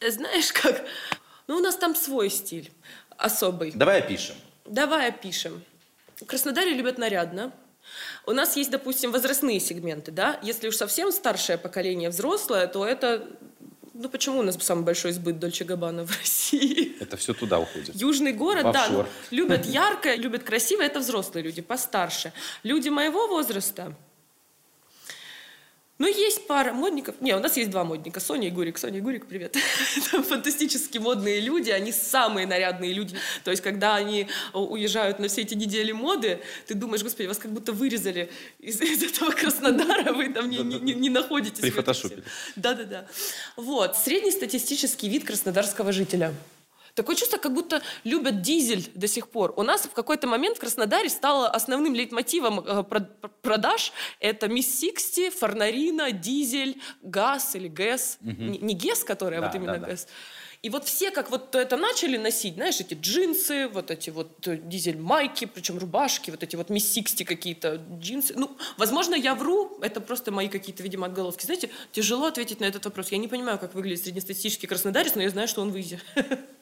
[0.00, 0.84] Знаешь как?
[1.48, 2.70] Ну, у нас там свой стиль
[3.16, 3.72] особый.
[3.72, 4.36] Давай опишем.
[4.64, 5.64] Давай опишем.
[6.20, 7.52] В Краснодаре любят нарядно.
[8.24, 10.38] У нас есть, допустим, возрастные сегменты, да?
[10.40, 13.28] Если уж совсем старшее поколение взрослое, то это...
[14.00, 16.96] Ну, почему у нас самый большой сбыт Дольче Габбана в России?
[17.00, 17.96] Это все туда уходит.
[17.96, 22.32] Южный город, В да, ну, любят яркое, любят красивое, это взрослые люди, постарше.
[22.62, 23.96] Люди моего возраста,
[25.98, 27.16] ну, есть пара модников.
[27.20, 28.78] Не, у нас есть два модника, Соня и Гурик.
[28.78, 29.56] Соня и Гурик, привет.
[29.96, 33.16] Это фантастически модные люди, они самые нарядные люди.
[33.42, 37.38] То есть, когда они э, уезжают на все эти недели моды, ты думаешь, господи, вас
[37.38, 38.30] как будто вырезали
[38.60, 41.60] из, из этого Краснодара, вы там не, не- не- находитесь.
[41.60, 42.20] Прифотошопили.
[42.20, 42.52] всем.
[42.56, 43.06] Да-да-да.
[43.56, 46.32] Вот, среднестатистический вид краснодарского жителя.
[46.98, 49.54] Такое чувство, как будто любят Diesel до сих пор.
[49.56, 54.48] У нас в какой-то момент в Краснодаре стало основным лейтмотивом э, прод- пр- продаж это
[54.48, 58.18] Miss Sixty, Fornarina, Diesel, Gas или Guess.
[58.20, 59.86] Не, не Guess, которая Да, вот именно да, да.
[59.86, 60.08] Guess.
[60.60, 64.56] И вот все как вот это начали носить, знаешь, эти джинсы, вот эти вот э,
[64.56, 68.34] Diesel-майки, причем рубашки, вот эти вот Miss Sixty какие-то джинсы.
[68.36, 71.44] Ну, возможно, я вру, это просто мои какие-то, видимо, отголовки.
[71.44, 73.12] Знаете, тяжело ответить на этот вопрос.
[73.12, 76.00] Я не понимаю, как выглядит среднестатистический краснодарец, но я знаю, что он в Yeezy.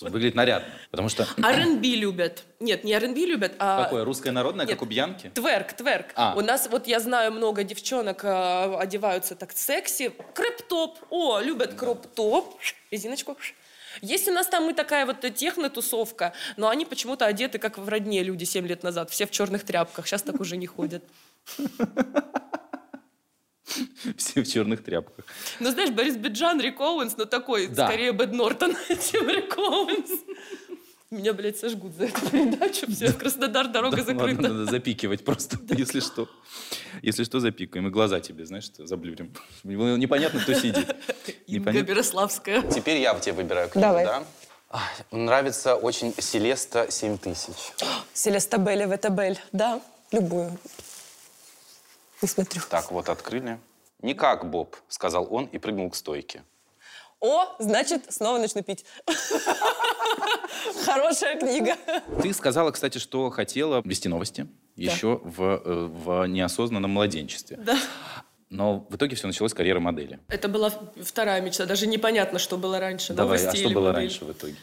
[0.00, 0.68] Выглядит нарядно.
[0.90, 1.26] Потому что...
[1.36, 2.44] R&B любят.
[2.60, 3.84] Нет, не R&B любят, а...
[3.84, 4.04] Какое?
[4.04, 4.76] Русское народное, Нет.
[4.76, 5.30] как у Бьянки?
[5.34, 6.06] Тверк, тверк.
[6.14, 6.34] А.
[6.36, 10.12] У нас, вот я знаю, много девчонок э, одеваются так секси.
[10.34, 10.98] Крэп-топ.
[11.10, 12.56] О, любят кроп-топ.
[12.90, 13.36] Резиночку.
[14.00, 18.22] Есть у нас там и такая вот техно-тусовка, но они почему-то одеты, как в родне
[18.22, 19.10] люди 7 лет назад.
[19.10, 20.06] Все в черных тряпках.
[20.06, 21.02] Сейчас так уже не ходят.
[24.16, 25.24] Все в черных тряпках.
[25.60, 27.86] Ну, знаешь, Борис Биджан, Рик Оуэнс, но такой, Да.
[27.86, 30.10] скорее Бэд Нортон, чем Рик Оуэнс.
[31.10, 32.86] Меня, блядь, сожгут за эту передачу.
[32.92, 34.42] Все, Краснодар, дорога Да, закрыта.
[34.42, 36.28] ладно, надо запикивать просто, если что.
[37.02, 37.88] Если что, запикаем.
[37.88, 39.32] И глаза тебе, знаешь, что, заблюрим.
[39.64, 40.94] Непонятно, кто сидит.
[41.48, 41.72] Инга.
[41.82, 42.62] Береславская.
[42.62, 44.04] Теперь я в тебе выбираю книгу, Давай.
[44.04, 44.24] да?
[44.72, 47.56] Ай, Нравится очень Селеста 7000.
[48.12, 49.36] Селеста Белли, Ветабель.
[49.50, 50.56] Да, любую.
[52.22, 52.62] Не смотрю.
[52.68, 53.58] Так, вот открыли.
[54.02, 56.42] «Никак, Боб»,— сказал он и прыгнул к стойке.
[57.20, 58.84] О, значит, снова начну пить.
[60.84, 61.76] Хорошая книга.
[62.22, 67.58] Ты сказала, кстати, что хотела вести новости еще в, э, в неосознанном младенчестве.
[67.58, 67.76] Да.
[68.48, 70.18] Но в итоге все началось с карьеры модели.
[70.28, 71.66] Это была вторая мечта.
[71.66, 73.12] Даже непонятно, что было раньше.
[73.12, 74.00] Давай, новости а что или было модель.
[74.08, 74.56] раньше в итоге?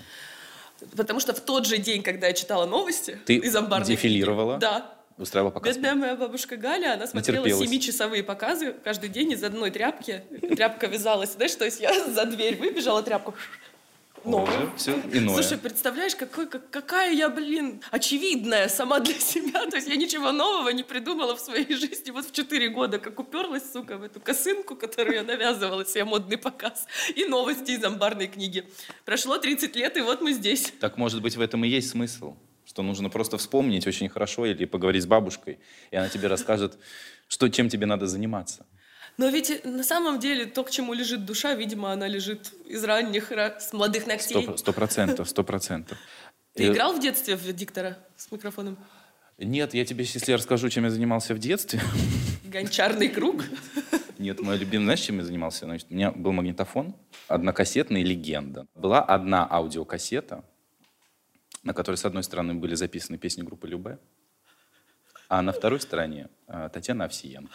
[0.96, 4.54] Потому что в тот же день, когда я читала новости Ты из амбарной дефилировала?
[4.54, 4.97] книги, да.
[5.18, 5.76] Устраивала показ?
[5.76, 10.24] Бедная моя бабушка Галя, она смотрела семичасовые показы каждый день из одной тряпки.
[10.56, 13.34] Тряпка вязалась, знаешь, то есть я за дверь выбежала, тряпку
[14.28, 14.72] новую.
[14.78, 15.36] Все иное.
[15.36, 19.66] Слушай, представляешь, какой, как- какая я, блин, очевидная сама для себя.
[19.68, 22.12] То есть я ничего нового не придумала в своей жизни.
[22.12, 26.38] Вот в 4 года, как уперлась, сука, в эту косынку, которую я навязывала себе модный
[26.38, 28.66] показ, и новости из амбарной книги.
[29.06, 30.74] Прошло 30 лет, и вот мы здесь.
[30.80, 32.36] Так, может быть, в этом и есть смысл?
[32.78, 35.58] Что нужно просто вспомнить очень хорошо или поговорить с бабушкой,
[35.90, 36.78] и она тебе расскажет,
[37.28, 38.68] что, чем тебе надо заниматься.
[39.18, 43.32] Но ведь на самом деле то, к чему лежит душа, видимо, она лежит из ранних,
[43.32, 44.48] ра- с молодых ногтей.
[44.58, 45.98] Сто процентов, сто процентов.
[46.54, 48.78] Ты Э, играл в детстве в диктора с микрофоном?
[49.40, 51.82] Нет, я тебе, если я расскажу, чем я занимался в детстве.
[52.46, 53.44] Гончарный круг?
[54.20, 55.66] Нет, мой любимый, знаешь, чем я занимался?
[55.66, 56.96] Значит, у меня был магнитофон,
[57.28, 58.68] однокассетный «Легенда».
[58.76, 60.44] Была одна аудиокассета,
[61.64, 64.00] на которой с одной стороны были записаны песни группы Любе,
[65.30, 67.54] а на второй стороне а, Татьяна Овсиенко.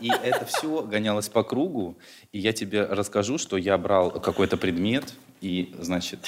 [0.00, 1.98] И это все гонялось по кругу,
[2.30, 6.20] и я тебе расскажу, что я брал какой-то предмет, и, значит,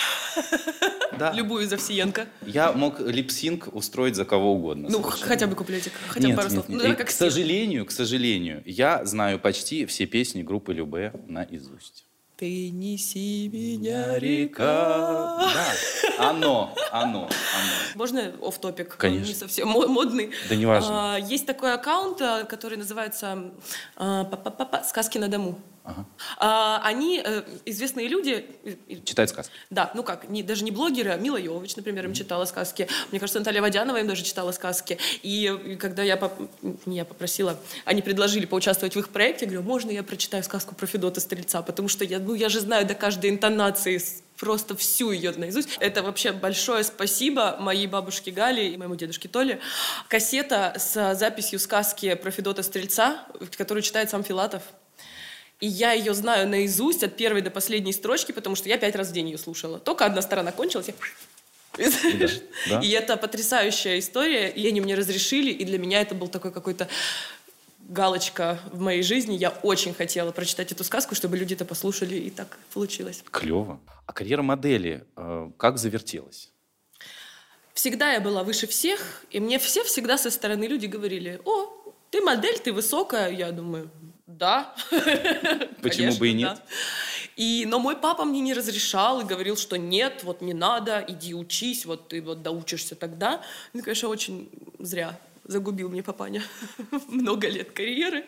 [1.18, 2.26] да, Любую из Овсиенко.
[2.42, 4.88] я мог липсинг устроить за кого угодно.
[4.90, 5.26] Ну, совершенно.
[5.28, 6.68] хотя бы куплетик, хотя бы Нет, пару нет, слов.
[6.68, 6.76] нет.
[6.76, 11.12] Ну, давай И, как к сожалению, к сожалению, я знаю почти все песни группы Любе
[11.28, 12.06] наизусть.
[12.40, 14.64] Ты неси меня, Река.
[15.52, 17.28] Да, оно, оно, оно.
[17.96, 19.26] Можно оф топик Конечно.
[19.28, 20.30] Не совсем мо- модный.
[20.48, 21.16] Да неважно.
[21.16, 23.50] А, Есть такой аккаунт, а, который называется
[23.94, 25.60] па-па-па-па, «Сказки на дому».
[25.90, 26.04] Ага.
[26.38, 28.46] А, Они э, известные люди,
[28.88, 29.52] и- Читает сказки.
[29.70, 32.88] Да, ну как, не, даже не блогеры, а Мила Йовович, например, им читала сказки.
[33.10, 34.98] Мне кажется, Наталья Водянова им даже читала сказки.
[35.22, 36.50] И, и когда я, поп-
[36.86, 40.74] не я попросила, они предложили поучаствовать в их проекте, я говорю, можно я прочитаю сказку
[40.74, 41.62] про Федота Стрельца?
[41.62, 44.00] Потому что я, ну, я же знаю до каждой интонации
[44.36, 45.76] просто всю ее наизусть.
[45.80, 49.60] Это вообще большое спасибо моей бабушке Гале и моему дедушке Толе.
[50.08, 53.26] Кассета с записью сказки про Федота Стрельца,
[53.58, 54.62] которую читает сам Филатов.
[55.60, 59.08] И я ее знаю наизусть от первой до последней строчки, потому что я пять раз
[59.08, 59.78] в день ее слушала.
[59.78, 60.94] Только одна сторона кончилась, я...
[62.68, 62.80] да.
[62.82, 66.88] И это потрясающая история, и они мне разрешили, и для меня это был такой какой-то
[67.78, 69.36] галочка в моей жизни.
[69.36, 73.22] Я очень хотела прочитать эту сказку, чтобы люди это послушали, и так получилось.
[73.30, 73.80] Клево.
[74.06, 76.50] А карьера модели э, как завертелась?
[77.74, 82.20] Всегда я была выше всех, и мне все всегда со стороны люди говорили, о, ты
[82.20, 83.30] модель, ты высокая.
[83.30, 83.90] Я думаю,
[84.38, 84.74] да.
[84.90, 86.54] Почему Конечно, бы и нет?
[86.54, 86.62] да.
[87.36, 91.34] И, но мой папа мне не разрешал и говорил, что нет, вот не надо, иди
[91.34, 93.42] учись, вот ты вот доучишься тогда.
[93.72, 96.42] Ну, конечно, очень зря загубил мне папаня
[97.08, 98.24] много лет карьеры.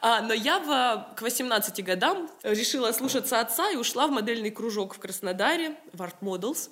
[0.00, 4.94] А, но я в, к 18 годам решила слушаться отца и ушла в модельный кружок
[4.94, 6.70] в Краснодаре, в Art Models.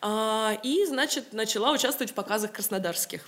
[0.00, 3.26] А, и, значит, начала участвовать в показах краснодарских.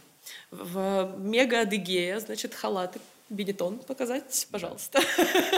[0.51, 5.01] В Мега Адыгея, значит, халаты Бенетон показать, пожалуйста.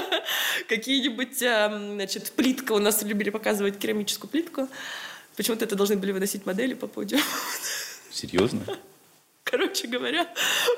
[0.68, 2.72] Какие-нибудь, эм, значит, плитка.
[2.72, 4.68] У нас любили показывать керамическую плитку.
[5.37, 7.22] Почему-то это должны были выносить модели по подиуму.
[8.11, 8.62] Серьезно?
[9.51, 10.33] Короче говоря,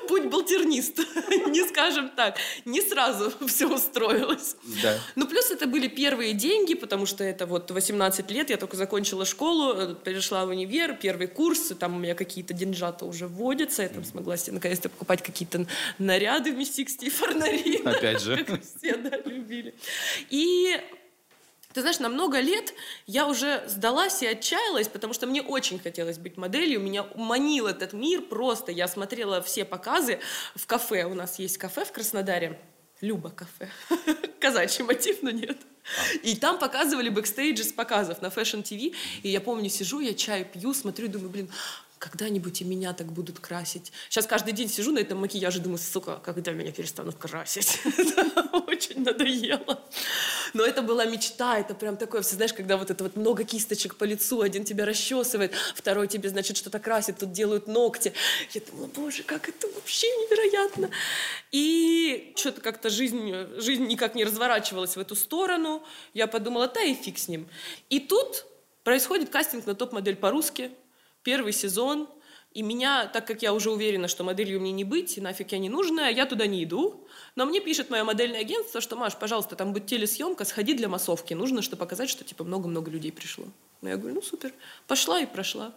[0.08, 0.98] будь балтернист,
[1.48, 2.36] не скажем так.
[2.64, 4.56] Не сразу все устроилось.
[4.82, 4.98] Да.
[5.16, 9.24] Ну, плюс это были первые деньги, потому что это вот 18 лет, я только закончила
[9.24, 13.82] школу, э, перешла в универ, первый курс, и там у меня какие-то деньжата уже вводятся,
[13.82, 15.66] я там смогла себе наконец-то покупать какие-то
[15.98, 17.82] наряды в Мистиксте и Фарнари.
[17.84, 18.44] Опять же.
[18.44, 19.74] Как все, да, любили.
[20.30, 20.80] И
[21.72, 22.74] ты знаешь, на много лет
[23.06, 26.80] я уже сдалась и отчаялась, потому что мне очень хотелось быть моделью.
[26.80, 28.72] Меня манил этот мир просто.
[28.72, 30.18] Я смотрела все показы
[30.56, 31.04] в кафе.
[31.04, 32.60] У нас есть кафе в Краснодаре.
[33.00, 33.70] Люба кафе.
[34.40, 35.58] Казачий мотив, но нет.
[36.22, 38.94] И там показывали бэкстейджи с показов на Fashion TV.
[39.22, 41.50] И я помню, сижу, я чай пью, смотрю, думаю, блин,
[42.00, 43.92] когда-нибудь и меня так будут красить.
[44.08, 47.78] Сейчас каждый день сижу на этом макияже, думаю, сука, когда меня перестанут красить.
[48.66, 49.78] Очень надоело.
[50.54, 53.96] Но это была мечта, это прям такое, все знаешь, когда вот это вот много кисточек
[53.96, 58.14] по лицу, один тебя расчесывает, второй тебе, значит, что-то красит, тут делают ногти.
[58.54, 60.90] Я думала, боже, как это вообще невероятно.
[61.52, 65.84] И что-то как-то жизнь, жизнь никак не разворачивалась в эту сторону.
[66.14, 67.46] Я подумала, да и фиг с ним.
[67.90, 68.46] И тут
[68.84, 70.70] происходит кастинг на топ-модель по-русски,
[71.22, 72.08] первый сезон,
[72.52, 75.58] и меня, так как я уже уверена, что моделью мне не быть, и нафиг я
[75.58, 77.06] не нужная, я туда не иду.
[77.36, 81.32] Но мне пишет мое модельное агентство, что, Маш, пожалуйста, там будет телесъемка, сходи для массовки.
[81.32, 83.44] Нужно, чтобы показать, что, типа, много-много людей пришло.
[83.82, 84.52] Ну, я говорю, ну, супер.
[84.88, 85.72] Пошла и прошла.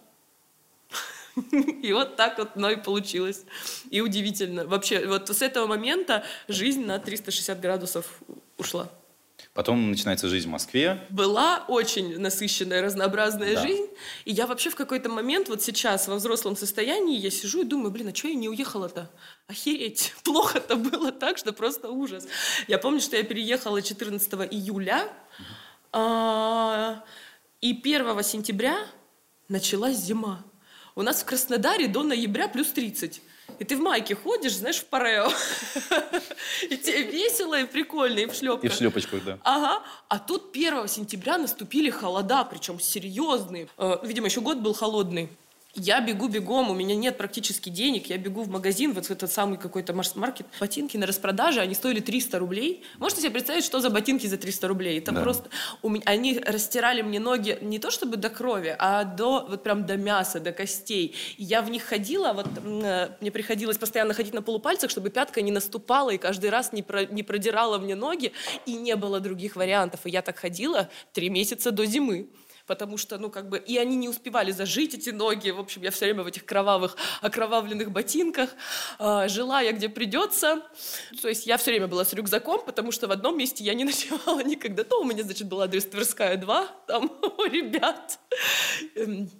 [1.82, 3.44] И вот так вот оно и получилось.
[3.90, 4.66] И удивительно.
[4.66, 8.20] Вообще, вот с этого момента жизнь на 360 градусов
[8.56, 8.88] ушла.
[9.52, 11.06] Потом начинается жизнь в Москве.
[11.10, 13.62] Была очень насыщенная, разнообразная Да.
[13.62, 13.86] жизнь.
[14.24, 17.90] И я вообще в какой-то момент, вот сейчас, во взрослом состоянии, я сижу и думаю,
[17.90, 19.10] блин, а что я не уехала-то?
[19.46, 20.12] Охереть.
[20.24, 22.26] Плохо-то было так, что просто ужас.
[22.68, 25.08] Я помню, что я переехала 14 июля,
[25.92, 27.04] а,
[27.60, 28.78] и 1 сентября
[29.48, 30.44] началась зима.
[30.96, 33.22] У нас в Краснодаре до ноября плюс 30.
[33.58, 35.30] И ты в майке ходишь, знаешь, в парео.
[36.62, 38.72] И тебе весело и прикольно, и в И шлепках.
[38.72, 39.38] в шлепочках, да.
[39.44, 39.82] Ага.
[40.08, 43.68] А тут 1 сентября наступили холода, причем серьезные.
[43.78, 45.28] Э, Видимо, еще год был холодный.
[45.76, 49.32] Я бегу бегом, у меня нет практически денег, я бегу в магазин, вот в этот
[49.32, 50.46] самый какой-то марс-маркет.
[50.60, 52.84] Ботинки на распродаже, они стоили 300 рублей.
[52.98, 54.98] Можете себе представить, что за ботинки за 300 рублей?
[54.98, 55.22] Это Да.
[55.22, 55.50] просто...
[55.82, 59.84] У меня, они растирали мне ноги не то чтобы до крови, а до, вот прям
[59.84, 61.14] до мяса, до костей.
[61.38, 65.42] И я в них ходила, вот э, мне приходилось постоянно ходить на полупальцах, чтобы пятка
[65.42, 68.32] не наступала и каждый раз не, про- не продирала мне ноги,
[68.64, 70.00] и не было других вариантов.
[70.04, 72.28] И я так ходила три месяца до зимы
[72.66, 75.50] потому что, ну, как бы, и они не успевали зажить эти ноги.
[75.50, 78.50] В общем, я все время в этих кровавых, окровавленных ботинках.
[78.98, 80.62] А, жила я где придется.
[81.20, 83.84] То есть я все время была с рюкзаком, потому что в одном месте я не
[83.90, 84.84] ночевала никогда.
[84.84, 88.18] То у меня, значит, был адрес Тверская 2, там у ребят.
[88.94, 89.30] Эм,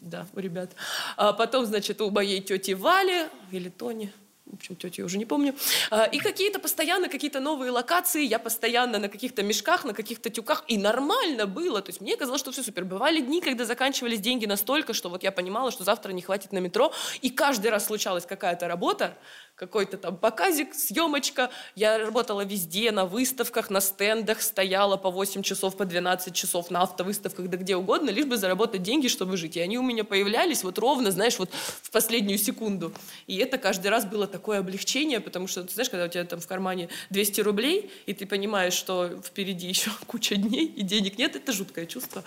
[0.00, 0.72] Да, у ребят.
[1.16, 4.12] А потом, значит, у моей тети Вали или Тони,
[4.46, 5.54] в общем, тети я уже не помню.
[5.90, 8.24] А, И какие-то постоянно, какие-то новые локации.
[8.24, 10.64] Я постоянно на каких-то мешках, на каких-то тюках.
[10.68, 11.80] И нормально было.
[11.80, 12.84] То есть мне казалось, что все супер.
[12.84, 16.58] Бывали дни, когда заканчивались деньги настолько, что вот я понимала, что завтра не хватит на
[16.58, 16.92] метро.
[17.22, 19.16] И каждый раз случалась какая-то работа,
[19.56, 21.50] какой-то там показик, съемочка.
[21.74, 26.82] Я работала везде, на выставках, на стендах, стояла по 8 часов, по 12 часов на
[26.82, 29.56] автовыставках, да где угодно, лишь бы заработать деньги, чтобы жить.
[29.56, 31.50] И они у меня появлялись вот ровно, знаешь, вот
[31.82, 32.92] в последнюю секунду.
[33.26, 36.40] И это каждый раз было такое облегчение, потому что, ты знаешь, когда у тебя там
[36.40, 41.36] в кармане 200 рублей, и ты понимаешь, что впереди еще куча дней, и денег нет,
[41.36, 42.24] это жуткое чувство.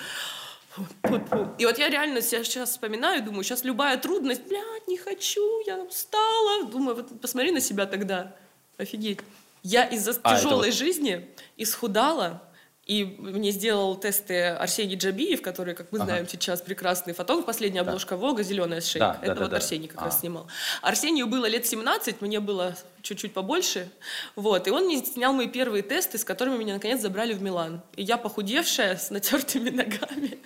[1.57, 5.77] И вот я реально себя сейчас вспоминаю, думаю, сейчас любая трудность, блядь, не хочу, я
[5.79, 6.65] устала.
[6.65, 8.33] Думаю, вот посмотри на себя тогда,
[8.77, 9.19] офигеть.
[9.63, 11.27] Я из-за А, тяжелой вот- жизни
[11.58, 12.41] исхудала,
[12.88, 16.06] и мне сделал тесты Арсений Джабиев, который, как мы Ага.
[16.06, 17.46] знаем сейчас, прекрасный фотограф.
[17.46, 19.02] Последняя обложка Вога, зеленая с шейк.
[19.02, 19.58] Да, да, Это да, вот да.
[19.58, 20.06] Арсений как А.
[20.06, 20.48] раз снимал.
[20.81, 23.90] Арсению было лет 17, мне было чуть-чуть побольше.
[24.35, 24.67] Вот.
[24.67, 27.81] И он мне снял мои первые тесты, с которыми меня, наконец, забрали в Милан.
[27.98, 30.38] И я, похудевшая, с натертыми ногами,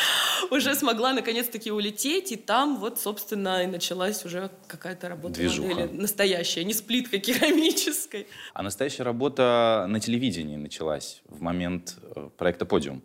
[0.50, 5.68] уже смогла наконец-таки улететь, и там вот, собственно, и началась уже какая-то работа Движуха.
[5.68, 8.26] модели настоящая, не с плиткой керамической.
[8.54, 13.02] А настоящая работа на телевидении началась в момент э, проекта «Подиум».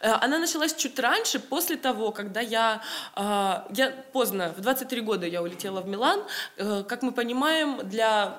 [0.00, 2.82] Э, Она началась чуть раньше, после того, когда я...
[3.14, 6.20] а, Я поздно, в 23 года я улетела в Милан.
[6.56, 8.38] Э, Как мы понимаем, для,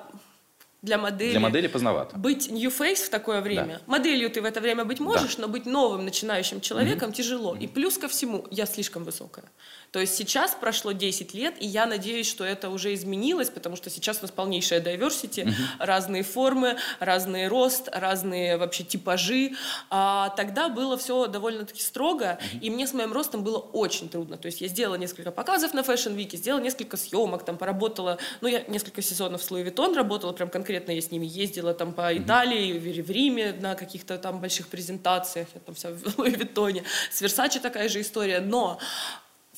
[0.84, 1.30] для модели...
[1.30, 2.16] Для модели поздновато.
[2.16, 3.80] Быть new face в такое время.
[3.86, 7.56] Моделью ты в это время быть можешь, но быть новым начинающим человеком тяжело.
[7.56, 9.44] И плюс ко всему, я слишком высокая.
[9.90, 13.90] То есть сейчас прошло 10 лет, и я надеюсь, что это уже изменилось, потому что
[13.90, 19.52] сейчас у нас полнейшая diversity, разные формы, разный рост, разные вообще типажи.
[19.90, 24.36] А тогда было все довольно-таки строго, и мне с моим ростом было очень трудно.
[24.36, 28.48] То есть я сделала несколько показов на Fashion Week, сделала несколько съемок, там поработала, ну
[28.48, 32.16] я несколько сезонов с Louis Vuitton работала, прям конкретно я с ними ездила там по
[32.16, 36.82] Италии, в в Риме на каких-то там больших презентациях, я там вся в Vuitton.
[37.10, 38.78] С Versace такая же история, но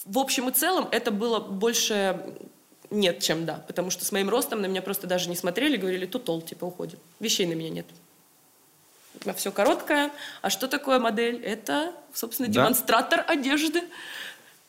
[0.05, 2.21] в общем и целом это было больше
[2.91, 3.65] нет, чем да.
[3.67, 7.01] Потому что с моим ростом на меня просто даже не смотрели, говорили, тутол, типа, уходит.
[7.21, 7.87] Вещей на меня нет.
[9.35, 10.11] Все короткое.
[10.43, 11.43] А что такое модель?
[11.43, 12.63] Это, собственно, Да.
[12.63, 13.83] демонстратор одежды.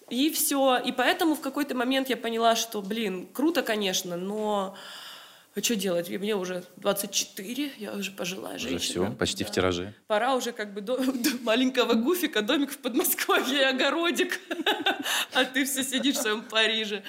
[0.10, 0.78] И все.
[0.78, 4.76] И поэтому в какой-то момент я поняла, что, блин, круто, конечно, но
[5.58, 6.10] а что делать?
[6.10, 9.06] И Мне уже 24, я уже пожилая Уже женщина.
[9.08, 9.54] все, почти в Да.
[9.54, 9.94] тираже.
[10.08, 14.40] Пора уже как бы до, до маленького гуфика, домик в Подмосковье огородик.
[15.34, 17.02] А ты все сидишь в своем Париже.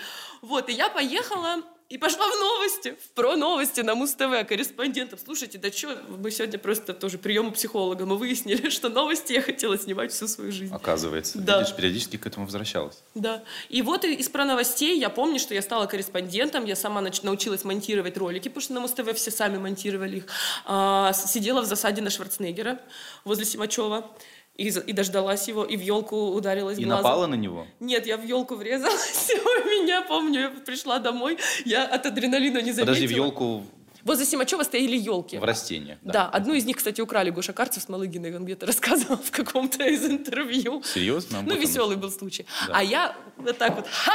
[0.43, 5.19] Вот, и я поехала и пошла в новости, в про новости на Муз-ТВ корреспондентом.
[5.19, 8.05] Слушайте, да что, мы сегодня просто тоже прием у психолога.
[8.05, 10.75] Мы выяснили, что новости я хотела снимать всю свою жизнь.
[10.75, 11.39] Оказывается.
[11.39, 11.61] Да.
[11.61, 13.03] Видишь, периодически к этому возвращалась.
[13.15, 13.43] Да.
[13.71, 18.19] И вот из про новостей я помню, что я стала корреспондентом, я сама научилась монтировать
[18.19, 20.27] ролики, потому что на Муз-ТВ все сами монтировали их.
[20.67, 22.81] А, сидела в засаде на Шварценеггера
[23.25, 24.11] возле Симачева
[24.59, 27.03] и, и дождалась его, и в елку ударилась И глазом.
[27.03, 27.67] напала на него?
[27.81, 29.31] Нет, я в елку врезалась.
[29.65, 32.85] У меня, помню, я пришла домой, я от адреналина не заметила.
[32.87, 33.65] Подожди, в елку
[34.05, 35.39] Возле Симачева стояли елки.
[35.39, 35.99] в растениях.
[36.03, 36.29] Да.
[36.29, 40.05] одну из них, кстати, украли Гоша Карцев с Малыгиной, он где-то рассказывал в каком-то из
[40.05, 40.83] интервью.
[40.83, 41.43] Серьезно?
[41.43, 42.47] Ну, веселый был случай.
[42.67, 42.79] Да.
[42.79, 44.13] А я вот так вот, ха!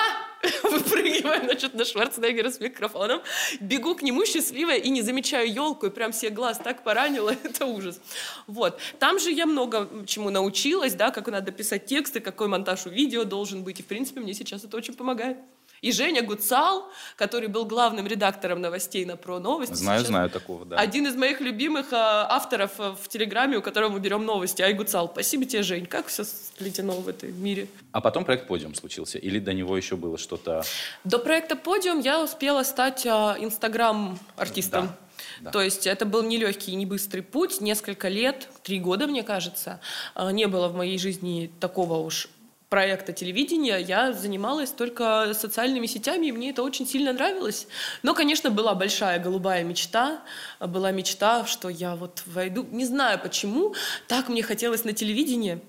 [0.73, 3.21] Выпрыгиваю, значит, на Шварценеггера с микрофоном,
[3.59, 7.65] бегу к нему счастливая и не замечаю елку, и прям все глаз так поранило, это
[7.65, 7.99] ужас.
[8.47, 8.79] Вот.
[8.99, 13.23] Там же я много чему научилась, да, как надо писать тексты, какой монтаж у видео
[13.23, 15.37] должен быть, и, в принципе, мне сейчас это очень помогает.
[15.83, 19.73] И Женя Гуцал, который был главным редактором новостей на Про Новости.
[19.73, 20.77] Знаю, сейчас знаю такого, да.
[20.77, 25.09] один из моих любимых а, авторов а, в Телеграме, у которого мы берем новости, Айгуцал.
[25.11, 25.85] Спасибо тебе, Жень.
[25.85, 27.67] Как все сплетено в этой мире?
[27.91, 29.17] А потом проект «Подиум» случился?
[29.17, 30.63] Или до него еще было что-то...
[31.03, 34.87] До проекта «Подиум» я успела стать а, инстаграм-артистом.
[34.87, 34.97] Да,
[35.41, 35.51] да.
[35.51, 37.59] То есть это был нелегкий и не быстрый путь.
[37.59, 39.81] Несколько лет, три года, мне кажется,
[40.15, 42.29] а, не было в моей жизни такого уж
[42.73, 47.67] проекта телевидения, я занималась только социальными сетями, и мне это очень сильно нравилось.
[48.01, 50.23] Но, конечно, была большая голубая мечта,
[50.59, 53.75] была мечта, что я вот войду, не знаю почему,
[54.07, 55.59] так мне хотелось на телевидение.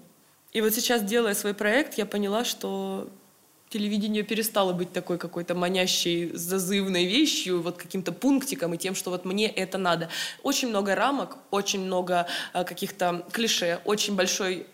[0.55, 3.11] И вот сейчас, делая свой проект, я поняла, что
[3.69, 9.27] телевидение перестало быть такой какой-то манящей, зазывной вещью, вот каким-то пунктиком и тем, что вот
[9.27, 10.09] мне это надо.
[10.43, 14.67] Очень много рамок, очень много а, каких-то клише, очень большой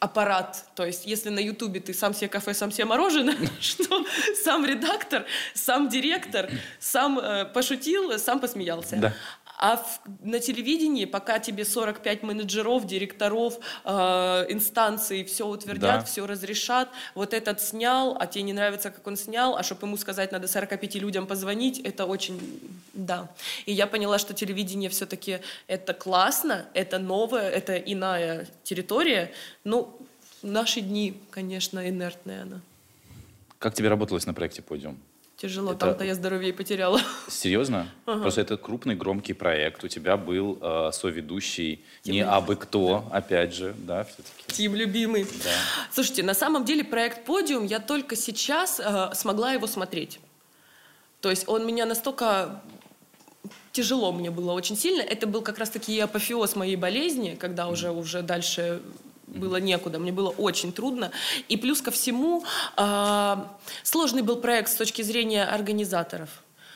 [0.00, 0.64] аппарат.
[0.74, 4.04] То есть, если на Ютубе ты сам себе кафе, сам себе мороженое, что
[4.44, 8.96] сам редактор, сам директор, сам э, пошутил, сам посмеялся.
[8.96, 9.12] Да.
[9.60, 16.04] А в- на телевидении, пока тебе 45 менеджеров, директоров, э, инстанций все утвердят, Да.
[16.04, 19.96] все разрешат, вот этот снял, а тебе не нравится, как он снял, а чтобы ему
[19.96, 22.38] сказать, надо 45 людям позвонить, это очень,
[22.94, 23.28] да.
[23.66, 29.32] И я поняла, что телевидение все-таки это классно, это новое, это иная территория.
[29.64, 29.88] Ну,
[30.42, 32.60] в наши дни, конечно, инертная она.
[33.58, 34.96] Как тебе работалось на проекте «Подиум»?
[35.38, 37.00] Тяжело, Это- там-то я здоровье потеряла.
[37.28, 37.88] Серьезно?
[38.06, 38.22] Ага.
[38.22, 39.84] Просто это крупный, громкий проект.
[39.84, 44.52] У тебя был э, соведущий Тим не абы кто, опять же, да, все-таки.
[44.52, 45.22] Тим любимый.
[45.22, 45.50] Да.
[45.92, 50.18] Слушайте, на самом деле проект «Подиум» я только сейчас э, смогла его смотреть.
[51.20, 52.60] То есть он меня настолько
[53.70, 55.02] тяжело мне было очень сильно.
[55.02, 58.82] Это был как раз-таки и апофеоз моей болезни, когда уже, уже дальше
[59.34, 59.98] было некуда.
[59.98, 61.10] Мне было очень трудно.
[61.48, 62.44] И плюс ко всему,
[62.76, 66.28] а, сложный был проект с точки зрения организаторов.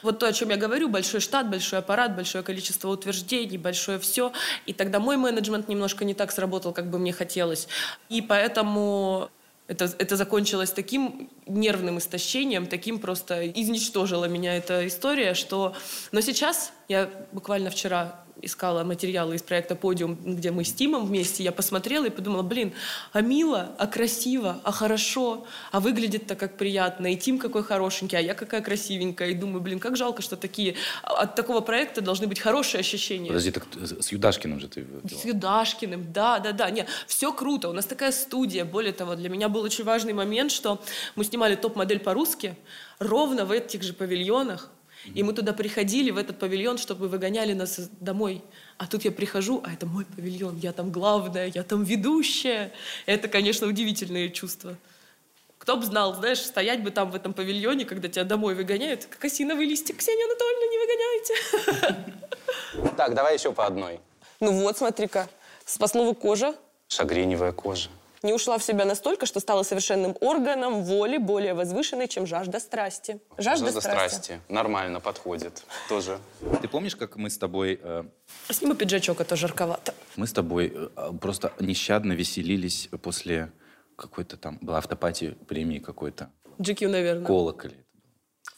[0.03, 4.33] Вот то, о чем я говорю, большой штат, большой аппарат, большое количество утверждений, большое все.
[4.67, 7.69] И тогда мой менеджмент немножко не так сработал, как бы мне хотелось.
[8.09, 9.31] И поэтому
[9.69, 15.75] это, это закончилось таким нервным истощением, таким просто изничтожила меня эта история, что...
[16.11, 21.45] Но сейчас, я буквально вчера искала материалы из проекта «Подиум», где мы с Тимом вместе,
[21.45, 22.73] я посмотрела и подумала, блин,
[23.13, 28.21] а мило, а красиво, а хорошо, а выглядит-то как приятно, и Тим какой хорошенький, а
[28.21, 30.75] я какая красивенькая, и думаю, блин, как жалко, что такие...
[31.03, 33.29] От такого проекта должны быть хорошие ощущения.
[33.29, 33.65] Подожди, так
[34.01, 34.87] с Юдашкиным же ты...
[35.09, 36.71] С Юдашкиным, да, да, да.
[36.71, 38.65] Нет, все круто, у нас такая студия.
[38.65, 40.81] Более того, для меня был очень важный момент, что
[41.17, 42.57] мы снимали топ-модель по-русски
[42.99, 44.71] ровно в этих же павильонах,
[45.05, 48.43] и мы туда приходили, в этот павильон, чтобы выгоняли нас домой.
[48.79, 52.73] А тут я прихожу, а это мой павильон, я там главная, я там ведущая.
[53.07, 54.77] Это, конечно, удивительные чувства.
[55.59, 59.25] Кто бы знал, знаешь, стоять бы там в этом павильоне, когда тебя домой выгоняют, как
[59.25, 59.99] осиновый листик.
[59.99, 60.79] Ксения Анатольевна, не
[61.93, 62.97] выгоняйте.
[62.97, 64.01] Так, давай еще по одной.
[64.41, 65.29] Ну вот, смотри-ка.
[65.79, 66.57] По слову кожа
[66.89, 67.89] Шагреневая кожа.
[68.23, 73.21] Не ушла в себя настолько, что стала совершенным органом воли более возвышенной, чем жажда страсти.
[73.39, 74.15] Жажда, Жажда страсти.
[74.17, 74.41] страсти.
[74.49, 75.63] Нормально подходит.
[75.89, 76.19] Тоже.
[76.61, 77.81] Ты помнишь, как мы с тобой...
[77.83, 78.05] э,
[78.51, 79.95] Сниму пиджачок, а то жарковато.
[80.17, 83.53] Мы с тобой э, просто нещадно веселились после
[83.97, 84.59] какой-то там...
[84.61, 86.31] Была автопатия премии какой-то.
[86.59, 87.27] GQ, наверное.
[87.27, 87.82] Колоколи.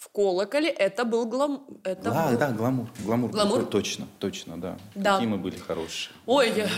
[0.05, 1.65] В колоколе это был глам...
[1.83, 2.89] Это Да, был- да, гламур.
[3.07, 3.31] Гламур.
[3.31, 3.59] Гламур?
[3.61, 4.77] какой, Точно, точно, да.
[4.95, 5.15] Да.
[5.15, 6.13] Какие мы были хорошие.
[6.27, 6.69] Ой, я...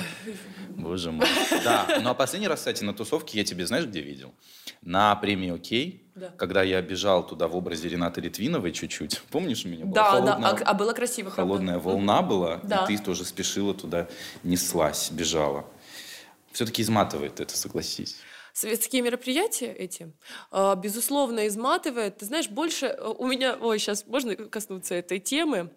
[0.70, 1.26] Боже мой.
[1.64, 4.32] Да, ну а последний раз, кстати, на тусовке я тебе знаешь, где видел?
[4.80, 6.28] На премии «Окей», Да.
[6.38, 9.20] когда я бежал туда в образе Ренаты Литвиновой чуть-чуть.
[9.32, 11.30] Помнишь, у меня Да, холодная, да, а, а было красиво.
[11.30, 11.42] правда.
[11.42, 12.84] холодная волна была, Да.
[12.88, 14.06] и ты тоже спешила туда,
[14.44, 15.64] неслась, бежала.
[16.52, 18.18] Все-таки изматывает это, согласись.
[18.56, 20.14] Светские мероприятия эти,
[20.50, 22.16] а, безусловно, изматывает.
[22.16, 23.58] Ты знаешь, больше э, у меня...
[23.60, 25.70] Ой, сейчас можно коснуться этой темы?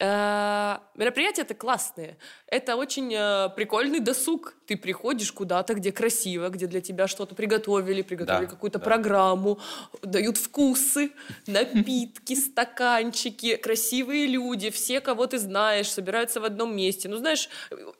[0.00, 2.16] А, Мероприятия это классные.
[2.46, 4.54] Это очень э, прикольный досуг.
[4.66, 8.84] Ты приходишь куда-то, где красиво, где для тебя что-то приготовили, приготовили Да, какую-то да.
[8.84, 9.58] программу,
[10.02, 11.10] дают вкусы,
[11.46, 17.08] напитки, стаканчики, красивые люди, все, кого ты знаешь, собираются в одном месте.
[17.08, 17.48] Ну, знаешь,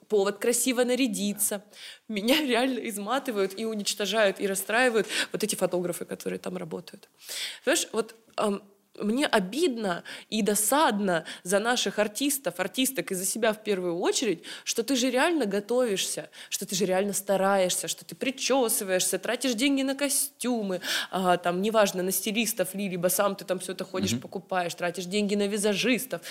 [0.09, 1.65] повод красиво нарядиться.
[2.07, 7.09] Меня реально изматывают и уничтожают, и расстраивают вот эти фотографы, которые там работают.
[7.65, 8.15] Знаешь, вот
[9.01, 14.83] мне обидно и досадно за наших артистов, артисток и за себя в первую очередь, что
[14.83, 19.95] ты же реально готовишься, что ты же реально стараешься, что ты причесываешься, тратишь деньги на
[19.95, 20.81] костюмы,
[21.11, 25.05] а, там, неважно, на стилистов ли, либо сам ты там все это ходишь, покупаешь, тратишь
[25.05, 26.23] деньги на визажистов.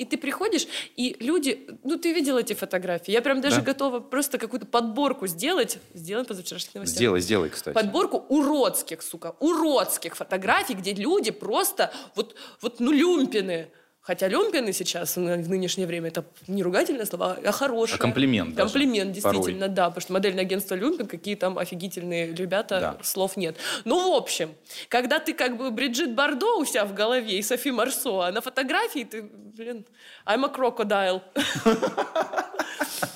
[0.00, 1.66] И ты приходишь, и люди...
[1.84, 3.12] Ну, ты видел эти фотографии.
[3.12, 3.62] Я прям даже Да.
[3.62, 5.76] готова просто какую-то подборку сделать.
[5.92, 6.96] Сделан позавчерашних новостях.
[6.96, 7.74] Сделай, сделай, кстати.
[7.74, 13.68] Подборку уродских, сука, уродских фотографий, где люди просто вот, вот ну, люмпины.
[14.02, 17.96] Хотя люмпины сейчас в в нынешнее время это не ругательное слово, а хорошее.
[17.96, 19.34] А комплимент даже Комплимент, порой.
[19.36, 19.88] действительно, да.
[19.88, 22.98] Потому что модельное агентство люмпин, какие там офигительные ребята, Да.
[23.04, 23.56] слов нет.
[23.84, 24.54] Ну, в общем,
[24.88, 28.40] когда ты как бы Бриджит Бардо у себя в голове и Софи Марсо, а на
[28.40, 29.84] фотографии ты, блин,
[30.26, 31.20] I'm a crocodile.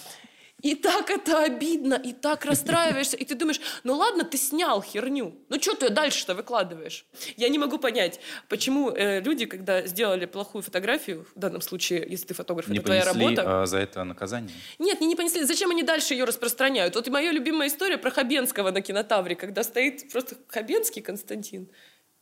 [0.65, 5.35] И так это обидно, и так расстраиваешься, и ты думаешь, ну ладно, ты снял херню,
[5.51, 7.05] ну что ты дальше-то выкладываешь?
[7.37, 12.29] Я не могу понять, почему э, люди, когда сделали плохую фотографию, в данном случае, если
[12.29, 14.57] ты фотограф, Не это твоя понесли работа, а, за это наказание?
[14.79, 15.45] нет, не, не понесли.
[15.45, 16.95] Зачем они дальше ее распространяют?
[16.95, 21.69] Вот и моя любимая история про Хабенского на кинотавре, когда стоит просто Хабенский Константин,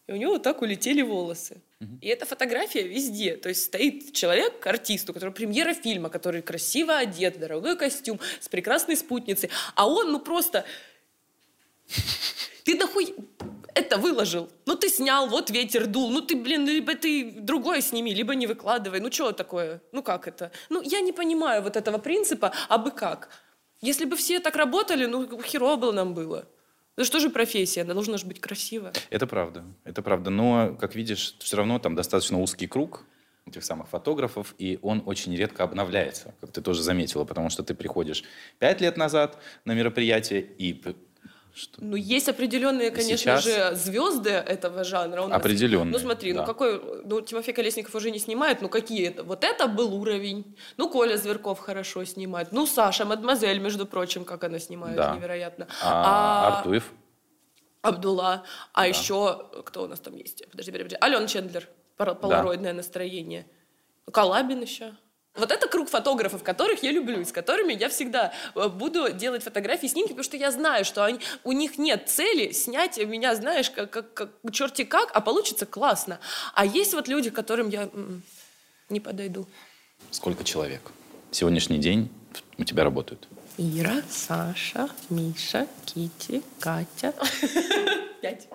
[0.07, 1.62] и у него вот так улетели волосы.
[2.00, 3.36] И эта фотография везде.
[3.36, 8.48] То есть стоит человек, артист, у которого премьера фильма, который красиво одет, дорогой костюм, с
[8.48, 9.50] прекрасной спутницей.
[9.74, 10.64] А он, ну просто...
[12.64, 13.14] Ты нахуй
[13.74, 14.48] это выложил.
[14.66, 16.11] Ну, ты снял, вот ветер дул.
[16.11, 19.00] Ну, ты, блин, либо ты другое сними, либо не выкладывай.
[19.00, 19.80] Ну, что такое?
[19.92, 20.53] Ну, как это?
[20.68, 23.28] Ну, я не понимаю вот этого принципа, а бы как?
[23.80, 26.46] Если бы все так работали, ну, херово бы нам было.
[26.97, 27.82] Это что же профессия?
[27.82, 28.93] Она должна же быть красивая.
[29.09, 30.30] Это правда, это правда.
[30.30, 33.05] Но, как видишь, все равно там достаточно узкий круг
[33.47, 37.74] этих самых фотографов, и он очень редко обновляется, как ты тоже заметила, потому что ты
[37.74, 38.22] приходишь
[38.59, 40.80] пять лет назад на мероприятие, и...
[41.55, 41.84] Что?
[41.84, 43.44] Ну, есть определенные, конечно Сейчас?
[43.44, 45.26] же, звезды этого жанра.
[45.26, 46.40] Нас- Определенные, Ну, смотри, да.
[46.40, 46.80] ну какой...
[47.05, 49.22] Ну, Тимофей Колесников уже не снимает, ну какие это?
[49.22, 50.57] Вот это был уровень.
[50.78, 52.53] Ну, Коля Зверков хорошо снимает.
[52.53, 55.14] Ну, Саша, мадемуазель, между прочим, как она снимает, Да.
[55.14, 55.66] невероятно.
[55.82, 56.90] А, Артуев?
[57.82, 58.44] Абдулла.
[58.72, 60.48] А еще, кто у нас там есть?
[60.50, 60.96] Подожди, подожди, подожди.
[61.16, 61.68] Ален Чендлер.
[61.96, 63.46] Полароидное настроение.
[64.11, 64.94] Калабин еще.
[65.35, 69.87] Вот это круг фотографов, которых я люблю, с которыми я всегда э, буду делать фотографии,
[69.87, 73.91] снимки, потому что я знаю, что они, у них нет цели снять меня, знаешь, как,
[73.91, 76.20] как, как черти как, а получится классно.
[76.55, 78.22] А есть вот люди, которым я м-м,
[78.91, 79.47] не подойду.
[80.11, 80.83] Сколько человек?
[81.30, 82.11] Сегодняшний день
[82.59, 83.26] у тебя работают?
[83.57, 87.14] Ира, Саша, Миша, Кити, Катя.
[88.20, 88.49] Пять.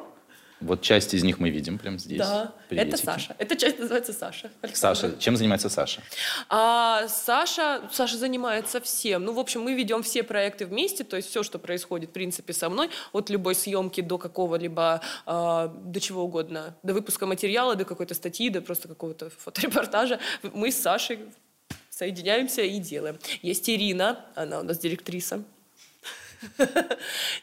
[0.60, 2.18] Вот часть из них мы видим прямо здесь.
[2.18, 2.95] Да, Приветики.
[2.95, 3.36] это Саша.
[3.38, 4.51] Эта часть называется Саша.
[4.74, 6.01] Саша, чем занимается Саша?
[6.49, 9.24] А Саша, Саша занимается всем.
[9.24, 12.53] Ну, в общем, мы ведем все проекты вместе, то есть все, что происходит, в принципе,
[12.53, 17.86] со мной, от любой съемки до какого-либо, а, до чего угодно, до выпуска материала, до
[17.86, 21.20] какой-то статьи, до просто какого-то фоторепортажа, мы с Сашей
[21.91, 23.20] соединяемся и делаем.
[23.43, 25.43] Есть Ирина, она у нас директриса.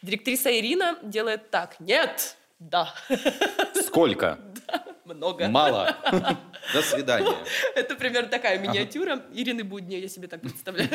[0.02, 1.78] Директриса Ирина делает так.
[1.80, 2.94] Нет, да.
[3.86, 4.38] Сколько?
[5.04, 5.48] Много.
[5.48, 5.96] Мало.
[6.72, 7.36] До свидания.
[7.74, 10.88] Это примерно такая миниатюра Ирины Будни, я себе так представляю.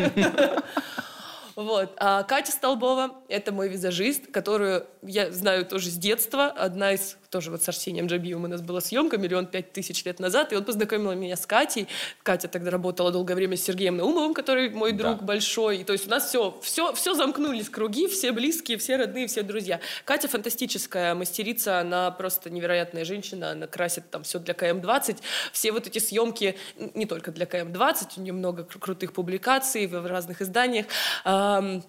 [1.55, 1.93] Вот.
[1.97, 6.47] А Катя Столбова– это мой визажист, которую я знаю тоже с детства.
[6.47, 10.19] Одна из тоже вот с Арсением Джабиевым у нас была съемка миллион пять тысяч лет
[10.19, 11.87] назад, и он познакомил меня с Катей.
[12.23, 15.25] Катя тогда работала долгое время с Сергеем Наумовым, который мой друг Да.
[15.25, 15.77] большой.
[15.77, 19.43] И то есть у нас все, все, все замкнулись круги, все близкие, все родные, все
[19.43, 19.79] друзья.
[20.05, 25.17] Катя фантастическая мастерица, она просто невероятная женщина, она красит там все для КМ-20.
[25.53, 26.57] Все вот эти съемки,
[26.95, 30.87] не только для КМ-20, у нее много кру- крутых публикаций в разных изданиях.
[31.23, 31.83] Ам,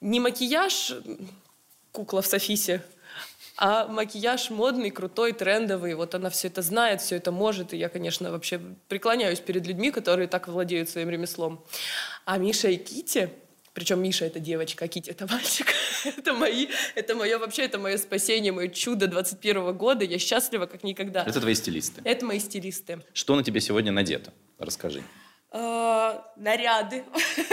[0.00, 0.92] Не макияж,
[1.92, 2.82] кукла в Софисе,
[3.56, 5.94] а макияж модный, крутой, трендовый.
[5.94, 7.72] Вот она все это знает, все это может.
[7.72, 11.64] И я, конечно, вообще преклоняюсь перед людьми, которые так владеют своим ремеслом.
[12.24, 13.30] А Миша и Кити,
[13.72, 15.66] причем Миша это девочка, а Кити это мальчик.
[16.16, 20.04] это мои, это мое вообще, это мое спасение, мое чудо 21 года.
[20.04, 21.22] Я счастлива как никогда.
[21.24, 22.00] Это твои стилисты.
[22.04, 23.02] Это мои стилисты.
[23.12, 24.32] Что на тебе сегодня надето?
[24.58, 25.02] Расскажи.
[25.56, 27.04] А, наряды.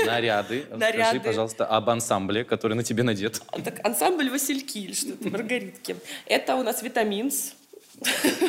[0.04, 0.66] Наряды.
[0.72, 1.20] Расскажи, Наряды.
[1.20, 3.40] пожалуйста, об ансамбле, который на тебе надет.
[3.64, 5.96] Так, ансамбль Васильки или что-то, Маргаритки.
[6.26, 7.54] Это у нас витаминс.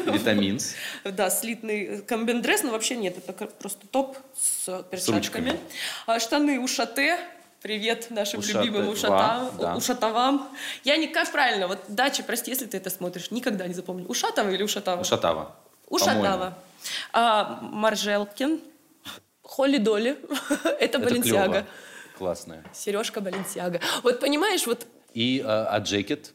[0.07, 0.75] Витаминс.
[1.05, 5.17] Да, слитный комбиндресс, но вообще нет, это просто топ с перчатками.
[5.51, 5.61] ручками.
[6.07, 7.19] А, Штаны Ушате.
[7.61, 9.77] Привет нашим Ушате любимым ва, ушатам, да.
[9.77, 10.49] ушатовам.
[10.83, 14.07] Я не как правильно, вот дача, прости, если ты это смотришь, никогда не запомню.
[14.07, 15.03] Ушатова или Ушатова?
[15.03, 15.55] Ушатава.
[15.89, 16.59] Ушатава.
[17.13, 18.61] А, Маржелкин.
[19.53, 20.17] Холли Доли.
[20.81, 21.67] это Баленсиага.
[22.17, 22.65] Классная.
[22.73, 23.81] Сережка Баленсиага.
[24.03, 26.33] Вот понимаешь, вот И а, а джекет?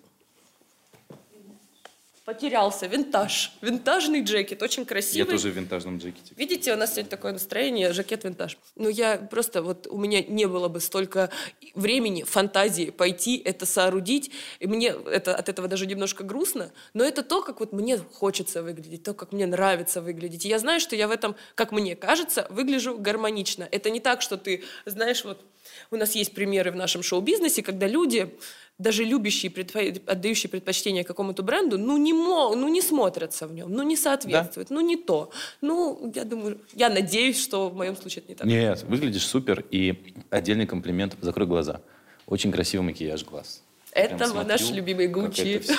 [2.27, 2.87] Потерялся.
[2.87, 3.53] Винтаж.
[3.61, 4.61] Винтажный джекет.
[4.61, 5.31] Очень Я красивый.
[5.31, 6.33] тоже в винтажном джекете.
[6.35, 8.57] Видите, у нас сегодня такое настроение, жакет винтаж.
[8.75, 11.29] Ну, я просто, вот у меня не было бы столько
[11.73, 14.29] времени, фантазии пойти это соорудить.
[14.59, 18.61] И мне это, от этого даже немножко грустно, но это то, как вот мне хочется
[18.61, 20.45] выглядеть, то, как мне нравится выглядеть.
[20.45, 23.69] И я знаю, что я в этом, как мне кажется, выгляжу гармонично.
[23.71, 25.45] Это не так, что ты, знаешь, вот
[25.91, 28.33] у нас есть примеры в нашем шоу-бизнесе, когда люди
[28.77, 33.71] даже любящие, предпо- отдающие предпочтение какому-то бренду, ну не, мо- ну не смотрятся в нем,
[33.71, 35.31] ну не соответствуют, ну не то.
[35.61, 38.47] Ну, я думаю, я надеюсь, что в моем случае это не так.
[38.47, 39.65] Нет, выглядишь супер.
[39.71, 41.15] И отдельный комплимент.
[41.21, 41.81] Закрой глаза.
[42.27, 43.63] Очень красивый макияж глаз.
[43.91, 45.75] Это Прям вот наш смотрю, любимый все,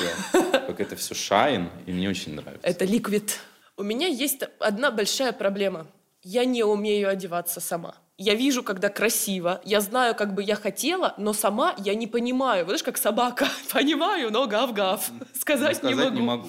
[0.66, 2.66] как это все шайн, и мне очень нравится.
[2.66, 3.38] Это ликвид.
[3.76, 5.86] У меня есть одна большая проблема.
[6.24, 7.94] Я не умею одеваться сама.
[8.21, 12.64] Я вижу, когда красиво, я знаю, как бы я хотела, но сама я не понимаю.
[12.64, 13.47] Вот Знаешь, как собака.
[13.73, 15.09] Понимаю, но гав-гав.
[15.41, 16.16] Сказать, Сказать не могу.
[16.16, 16.49] не могу.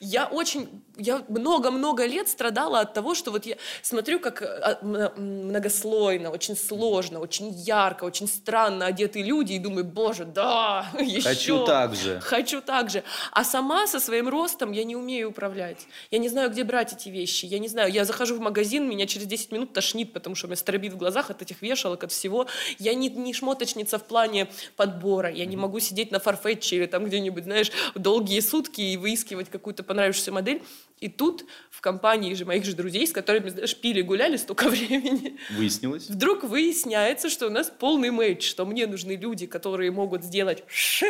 [0.00, 4.78] Я очень, я много-много лет страдала от того, что вот я смотрю, как э, а,
[5.16, 11.22] многослойно, очень сложно, очень ярко, очень странно одетые люди, и думаю, боже, да, еще.
[11.22, 12.20] Хочу так же.
[12.20, 13.02] Хочу так же.
[13.32, 15.86] А сама со своим ростом я не умею управлять.
[16.10, 17.46] Я не знаю, где брать эти вещи.
[17.46, 17.90] Я не знаю.
[17.92, 20.96] Я захожу в магазин, меня через 10 минут тошнит, потому что у меня стробит в
[20.96, 22.46] глазах от этих вешалок, от всего.
[22.78, 25.30] Я не, не шмоточница в плане подбора.
[25.30, 29.82] Я не могу сидеть на фарфетче или там где-нибудь, знаешь, долгие сутки и выискивать какую-то
[29.82, 30.62] понравившуюся модель.
[31.00, 35.38] И тут в компании же моих же друзей, с которыми, знаешь, пили, гуляли столько времени,
[35.50, 36.08] Выяснилось?
[36.08, 41.06] Вдруг выясняется, что у нас полный мэйдж, что мне нужны люди, которые могут сделать ш,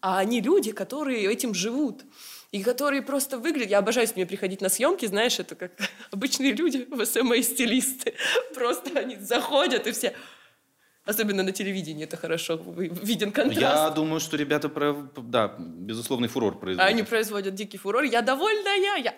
[0.00, 2.04] а они люди, которые этим живут.
[2.50, 3.70] И которые просто выглядят...
[3.70, 5.72] Я обожаю с ними приходить на съемки, знаешь, это как
[6.10, 8.14] обычные люди, в СМ и стилисты.
[8.54, 10.14] Просто они заходят и все...
[11.08, 13.60] Особенно на телевидении это хорошо, виден контраст.
[13.60, 16.90] Я думаю, что ребята, про, да, безусловный фурор производят.
[16.90, 18.02] Они производят дикий фурор.
[18.02, 19.14] Я довольная, я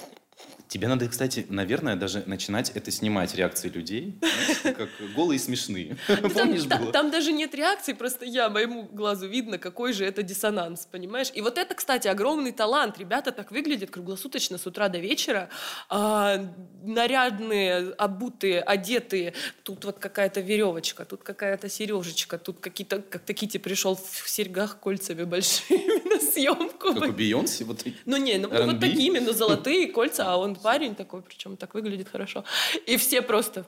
[0.70, 5.96] Тебе надо, кстати, наверное, даже начинать это снимать, реакции людей, знаешь, как голые и смешные.
[6.32, 6.92] Помнишь там, было?
[6.92, 11.32] там даже нет реакции, просто я, моему глазу видно, какой же это диссонанс, понимаешь?
[11.34, 12.98] И вот это, кстати, огромный талант.
[12.98, 15.48] Ребята так выглядят круглосуточно с утра до вечера,
[15.88, 16.38] а,
[16.84, 19.34] нарядные, обутые, одетые.
[19.64, 25.24] Тут вот какая-то веревочка, тут какая-то сережечка, тут какие-то, как Такити пришел в серьгах кольцами
[25.24, 26.94] большими на съемку.
[26.94, 28.66] Как у Бейонсе, вот Ну не, ну R&B.
[28.66, 32.44] вот такими, ну золотые кольца, а он парень такой, причем так выглядит хорошо.
[32.86, 33.66] И все просто,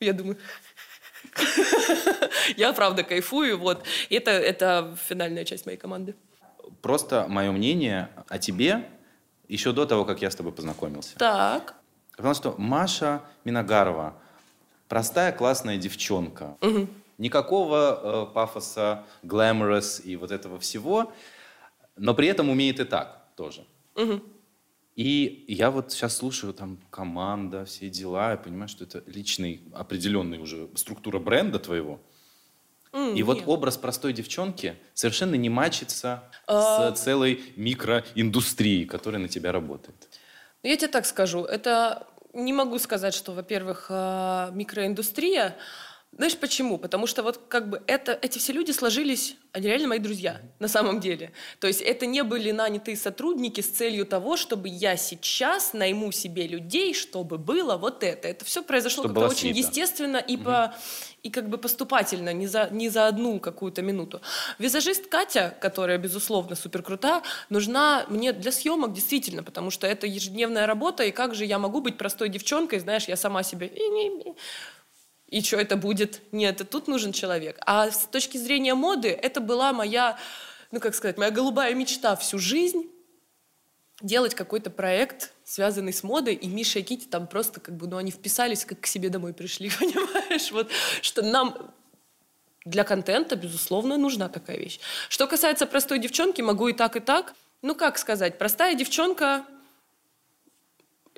[0.00, 0.38] я думаю,
[2.56, 3.84] я правда кайфую, вот.
[4.10, 6.14] Это, это финальная часть моей команды.
[6.82, 8.88] Просто мое мнение о тебе
[9.48, 11.16] еще до того, как я с тобой познакомился.
[11.18, 11.74] Так.
[12.16, 14.14] Потому что Маша Миногарова
[14.88, 16.56] простая классная девчонка.
[17.16, 21.12] Никакого э, пафоса, glamorous и вот этого всего,
[21.96, 23.64] но при этом умеет и так тоже.
[24.96, 30.38] И я вот сейчас слушаю там команда, все дела, я понимаю, что это личный, определенный
[30.38, 32.00] уже структура бренда твоего.
[32.92, 33.48] М, И вот нет.
[33.48, 36.94] образ простой девчонки совершенно не мачится А.
[36.94, 40.08] с целой микроиндустрией, которая на тебя работает.
[40.62, 45.56] Ну, Я тебе так скажу, это не могу сказать, что, во-первых, а, микроиндустрия.
[46.16, 46.78] Знаешь почему?
[46.78, 50.68] Потому что вот как бы это, эти все люди сложились, они реально мои друзья, на
[50.68, 51.32] самом деле.
[51.58, 56.46] То есть это не были нанятые сотрудники с целью того, чтобы я сейчас найму себе
[56.46, 58.28] людей, чтобы было вот это.
[58.28, 59.68] Это все произошло Чтобы как-то очень свита.
[59.68, 60.74] естественно и, по,
[61.22, 64.20] и как бы поступательно, не за, не за одну какую-то минуту.
[64.58, 70.66] Визажист Катя, которая, безусловно, супер крута, нужна мне для съемок действительно, потому что это ежедневная
[70.66, 73.72] работа, и как же я могу быть простой девчонкой, знаешь, я сама себе...
[75.34, 76.20] И что это будет?
[76.30, 77.58] Нет, и тут нужен человек.
[77.66, 80.16] А с точки зрения моды, это была моя,
[80.70, 82.88] ну как сказать, моя голубая мечта всю жизнь
[84.00, 87.96] делать какой-то проект, связанный с модой, и Миша и Кити там просто как бы, ну,
[87.96, 90.52] они вписались, как к себе домой пришли, понимаешь?
[90.52, 90.70] Вот,
[91.02, 91.74] что нам
[92.64, 94.78] для контента, безусловно, нужна такая вещь.
[95.08, 97.34] Что касается простой девчонки, могу и так, и так.
[97.60, 99.44] Ну, как сказать, простая девчонка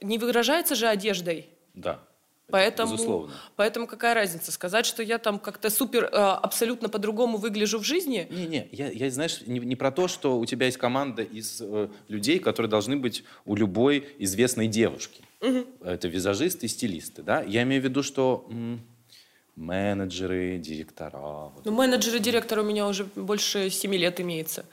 [0.00, 1.50] не выражается же одеждой.
[1.74, 2.00] Да.
[2.48, 3.34] Это Поэтому, Безусловно.
[3.56, 4.52] поэтому какая разница?
[4.52, 8.26] Сказать, что я там как-то супер э, абсолютно по-другому выгляжу в жизни?
[8.30, 11.88] Не-не, я, я, знаешь, не, не про то, что у тебя есть команда из э,
[12.08, 15.22] людей, которые должны быть у любой известной девушки.
[15.84, 17.42] Это визажисты и стилисты, да?
[17.42, 18.80] Я имею в виду, что м,
[19.54, 21.18] менеджеры, директора.
[21.54, 24.64] вот Ну, менеджер и директор у меня уже больше семи лет имеется.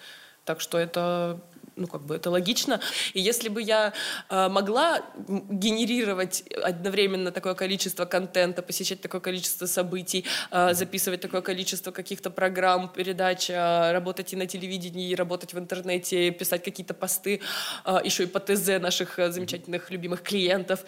[0.45, 1.41] Так что это,
[1.75, 2.79] ну, как бы это логично.
[3.13, 3.93] И если бы я
[4.29, 5.01] э, могла
[5.49, 12.89] генерировать одновременно такое количество контента, посещать такое количество событий, э, записывать такое количество каких-то программ,
[12.89, 17.41] передач, э, работать и на телевидении, и работать в интернете, писать какие-то посты,
[17.85, 20.79] э, еще и по ТЗ наших э, замечательных любимых клиентов,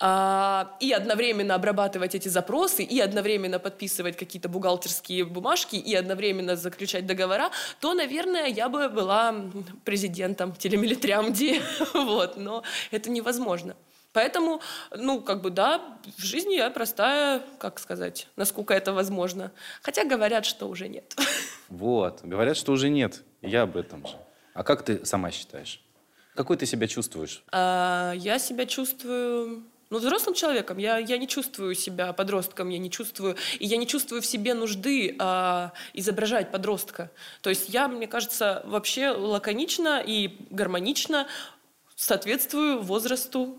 [0.00, 7.06] а, и одновременно обрабатывать эти запросы, и одновременно подписывать какие-то бухгалтерские бумажки, и одновременно заключать
[7.06, 9.34] договора, то, наверное, я бы была
[9.84, 11.60] президентом телемилитрямди,
[11.94, 13.76] вот, но это невозможно.
[14.12, 14.60] Поэтому,
[14.94, 15.80] ну, как бы, да,
[16.18, 19.52] в жизни я простая, как сказать, насколько это возможно.
[19.80, 21.14] Хотя говорят, что уже нет.
[21.68, 23.22] Вот, говорят, что уже нет.
[23.40, 24.14] Я об этом же.
[24.52, 25.82] А как ты сама считаешь?
[26.34, 27.42] Какой ты себя чувствуешь?
[27.50, 30.78] А, я себя чувствую ну, взрослым человеком.
[30.78, 34.54] Я, я не чувствую себя подростком, я не чувствую, и я не чувствую в себе
[34.54, 37.10] нужды а, изображать подростка.
[37.42, 41.26] То есть я, мне кажется, вообще лаконично и гармонично
[41.94, 43.58] соответствую возрасту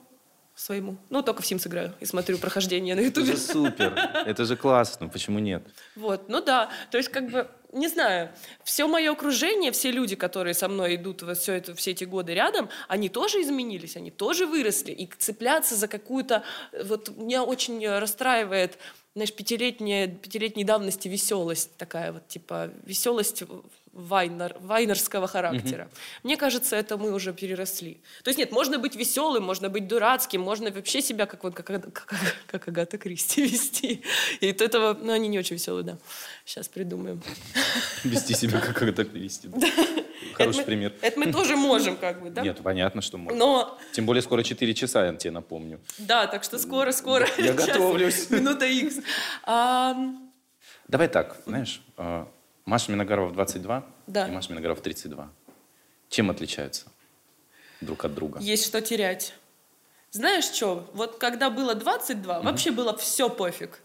[0.55, 0.97] своему.
[1.11, 3.33] Ну, только в Sims играю и смотрю прохождение на Это Ютубе.
[3.33, 3.93] же супер,
[4.25, 5.63] это же классно, почему нет?
[5.95, 8.29] Вот, ну да, то есть как бы, не знаю,
[8.63, 12.33] все мое окружение, все люди, которые со мной идут во все, это, все эти годы
[12.33, 16.43] рядом, они тоже изменились, они тоже выросли, и цепляться за какую-то,
[16.83, 18.77] вот меня очень расстраивает,
[19.15, 23.43] знаешь, пятилетняя, пятилетней давности веселость такая вот, типа, веселость
[23.93, 25.89] вайнер, вайнерского характера.
[26.23, 28.01] Мне кажется, это мы уже переросли.
[28.23, 31.67] То есть нет, можно быть веселым, можно быть дурацким, можно вообще себя как вот как,
[31.67, 34.01] как, как Агата Кристи вести.
[34.41, 35.97] И от этого, ну, они не очень веселые, да.
[36.45, 37.21] Сейчас придумаем.
[38.03, 39.49] Вести себя как когда вести.
[40.33, 40.93] Хороший Это мы- пример.
[41.01, 42.41] Это мы тоже можем, как бы, да?
[42.41, 43.37] Нет, понятно, что можно.
[43.37, 45.79] Но, Тем более скоро 4 часа, я тебе напомню.
[45.99, 47.27] да, так что скоро-скоро.
[47.37, 48.29] Я готовлюсь.
[48.29, 48.65] Минута.
[49.43, 50.31] Ам,
[50.87, 52.25] Давай так, знаешь, э,
[52.65, 54.27] Маша Миногарова в 22 Да.
[54.27, 55.29] и Маша Миногарова в 32.
[56.09, 56.87] Чем отличаются
[57.81, 58.39] друг от друга?
[58.39, 59.33] Есть что терять.
[60.13, 63.79] Знаешь что, вот когда было 22, вообще было все пофиг.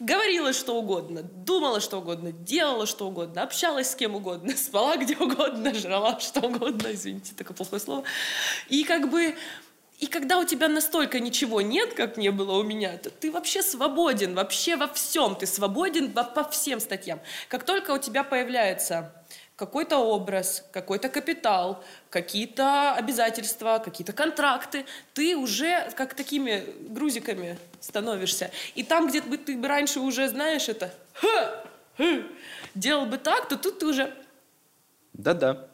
[0.00, 5.16] Говорила что угодно, думала что угодно, делала что угодно, общалась с кем угодно, спала где
[5.16, 8.02] угодно, жрала что угодно, извините, такое плохое слово.
[8.68, 9.36] И как бы
[10.00, 13.62] И когда у тебя настолько ничего нет, как не было у меня, то ты вообще
[13.62, 15.36] свободен, вообще во всем.
[15.36, 17.20] Ты свободен по, по всем статьям.
[17.48, 19.12] Как только у тебя появляется
[19.58, 28.52] какой-то образ, какой-то капитал, какие-то обязательства, какие-то контракты, ты уже как такими грузиками становишься.
[28.76, 31.64] И там, где бы ты бы раньше уже, знаешь, это ха,
[31.96, 32.22] ха,
[32.76, 34.14] делал бы так, то тут ты уже
[35.12, 35.67] Да-да.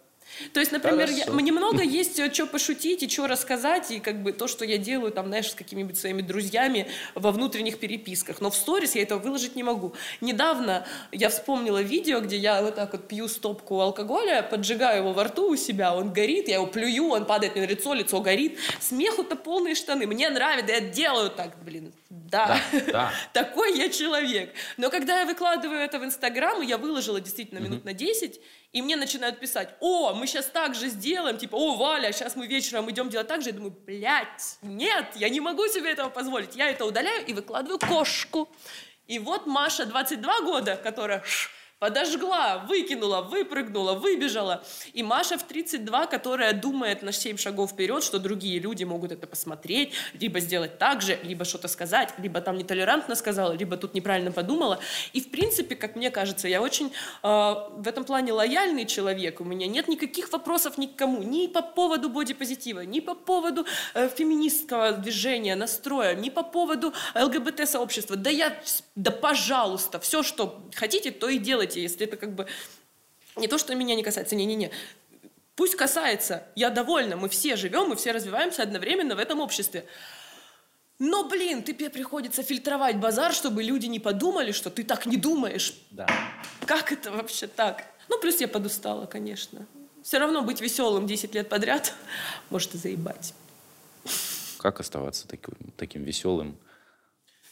[0.53, 4.33] То есть, например, я, мне много есть что пошутить и что рассказать, и как бы
[4.33, 8.41] то, что я делаю, там, знаешь, с какими-нибудь своими друзьями во внутренних переписках.
[8.41, 9.95] Но в сторис я этого выложить не могу.
[10.21, 15.25] Недавно я вспомнила видео, где я вот так вот пью стопку алкоголя, поджигаю его во
[15.25, 18.59] рту у себя, он горит, я его плюю, он падает мне на лицо, лицо горит.
[18.81, 20.07] Смеху-то полные штаны.
[20.07, 21.93] Мне нравится, я делаю так, блин.
[22.11, 23.13] Да, Да, да.
[23.33, 24.53] такой я человек.
[24.77, 28.41] Но когда я выкладываю это в Инстаграм, я выложила действительно минут на 10,
[28.75, 32.49] и мне начинают писать, о, мы сейчас так же сделаем, типа, о, Валя, сейчас мы
[32.49, 33.51] вечером идем делать так же.
[33.51, 36.57] Я думаю, блядь, нет, я не могу себе этого позволить.
[36.57, 38.49] Я это удаляю и выкладываю кошку.
[39.07, 41.23] И вот Маша, 22 года, которая
[41.79, 44.65] подожгла, выкинула, выпрыгнула, выбежала.
[44.93, 49.27] И Маша в 32, которая думает на 7 шагов вперед, что другие люди могут это
[49.27, 54.33] посмотреть, либо сделать так же, либо что-то сказать, либо там нетолерантно сказала, либо тут неправильно
[54.33, 54.79] подумала.
[55.13, 59.41] И в принципе, как мне кажется, я очень э, в этом плане лояльный человек.
[59.41, 63.67] У меня нет никаких вопросов ни к кому, ни по поводу бодипозитива, ни по поводу
[63.95, 68.17] э, феминистского движения, настроя, ни по поводу ЛГБТ-сообщества.
[68.17, 68.57] Да я,
[68.95, 72.47] да пожалуйста, все, что хотите, то и делайте, если это как бы
[73.37, 74.71] не то, что меня не касается, не-не-не.
[75.57, 79.87] Пусть касается, я довольна, мы все живем, мы все развиваемся одновременно в этом обществе.
[80.99, 85.75] Но, блин, тебе приходится фильтровать базар, чтобы люди не подумали, что ты так не думаешь.
[85.91, 86.07] Да.
[86.67, 87.85] Как это вообще так?
[88.09, 89.67] Ну, плюс я подустала, конечно.
[90.03, 91.95] Все равно быть веселым 10 лет подряд
[92.51, 93.35] может и заебать.
[94.59, 96.59] Как оставаться таким, таким веселым,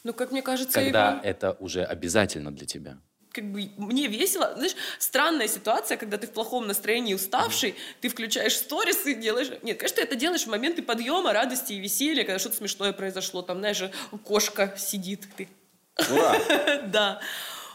[0.05, 2.99] Ну, как мне кажется, когда Иван, это уже обязательно для тебя?
[3.33, 4.53] Как бы мне весело.
[4.55, 9.49] Знаешь, странная ситуация, когда ты в плохом настроении, уставший, ты включаешь сторис и делаешь...
[9.63, 13.43] Нет, конечно, ты это делаешь в моменты подъема, радости и веселья, когда что-то смешное произошло.
[13.43, 13.83] Там, знаешь,
[14.25, 15.49] кошка сидит, ты
[16.11, 16.37] Ура!
[16.87, 17.21] да.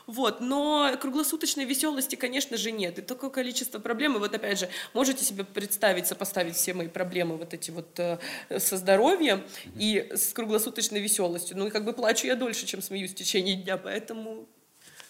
[0.07, 2.97] Вот, но круглосуточной веселости, конечно же, нет.
[2.97, 4.15] И такое количество проблем.
[4.15, 8.17] И вот опять же, можете себе представить, сопоставить все мои проблемы вот эти вот э,
[8.57, 9.43] со здоровьем
[9.75, 11.57] и с круглосуточной веселостью.
[11.57, 14.47] Ну, и как бы плачу я дольше, чем смеюсь в течение дня, поэтому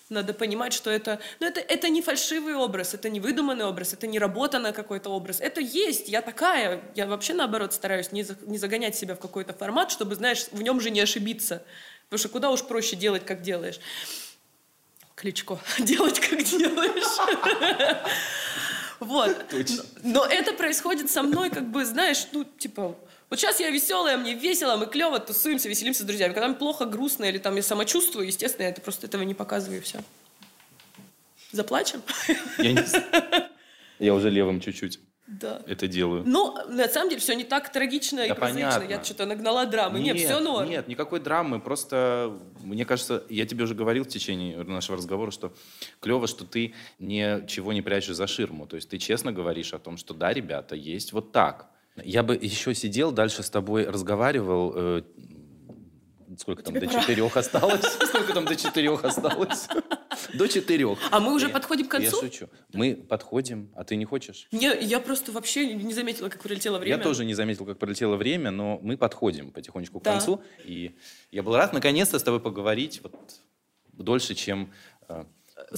[0.10, 4.08] надо понимать, что это, ну, это, это не фальшивый образ, это не выдуманный образ, это
[4.08, 5.42] не работа на какой-то образ.
[5.42, 6.82] Это есть, я такая.
[6.96, 10.62] Я вообще, наоборот, стараюсь не, за- не загонять себя в какой-то формат, чтобы, знаешь, в
[10.62, 11.64] нем же не ошибиться.
[12.06, 13.80] Потому что куда уж проще делать, как делаешь.
[15.16, 15.60] Кличко.
[15.80, 17.98] Делать, как делаешь.
[19.00, 19.54] Вот.
[20.04, 22.98] Но это происходит со мной, как бы, знаешь, ну, типа,
[23.30, 26.34] вот сейчас я веселая, мне весело, мы клево тусуемся, веселимся с друзьями.
[26.34, 29.80] Когда мне плохо, грустно или там я самочувствую, естественно, я это просто этого не показываю,
[29.80, 30.00] и все.
[31.52, 32.02] Заплачем?
[32.58, 32.84] Я не.
[34.00, 35.60] Я уже левым чуть-чуть Да.
[35.66, 36.22] это делаю.
[36.26, 38.70] Но на самом деле все не так трагично и Да прозаично.
[38.80, 38.94] понятно.
[38.94, 40.00] Я что-то нагнала драмы.
[40.00, 40.70] Нет, все норм.
[40.70, 41.60] Нет, никакой драмы.
[41.60, 45.52] Просто, мне кажется, я тебе уже говорил в течение нашего разговора, что
[46.00, 48.68] клево, что ты ничего не прячешь за ширму.
[48.68, 51.68] То есть ты честно говоришь о том, что да, ребята, есть вот так.
[52.04, 54.74] Я бы еще сидел, дальше с тобой разговаривал.
[54.76, 55.02] э,
[56.38, 57.02] сколько там, Тебе до пора.
[57.02, 57.82] четырех осталось?
[58.08, 59.68] Сколько там до четырех осталось?
[60.36, 61.00] До четырех.
[61.12, 62.22] А мы уже Я- подходим к Я концу?
[62.26, 62.50] шучу.
[62.74, 64.48] Мы подходим, а ты не хочешь?
[64.52, 66.98] Не, я просто вообще не заметила, как пролетело время.
[66.98, 70.12] Я тоже не заметил, как пролетело время, но мы подходим потихонечку к Да.
[70.14, 70.42] концу.
[70.66, 70.96] И
[71.32, 73.16] я был рад наконец-то с тобой поговорить вот
[73.94, 74.72] дольше, чем...
[75.10, 75.26] э,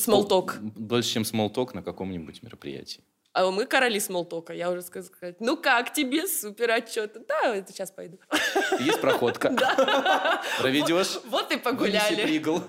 [0.06, 3.04] пол- Дольше, чем смолток на каком-нибудь мероприятии.
[3.40, 4.52] А мы короли смолтока.
[4.52, 7.26] Я уже сказала, сказать, ну как тебе, супер отчет.
[7.26, 8.20] Да, это сейчас пойду.
[8.82, 9.50] Есть проходка.
[10.60, 11.22] Проведешь?
[11.30, 12.22] Вот и Вынеси погуляли.
[12.24, 12.62] пригл.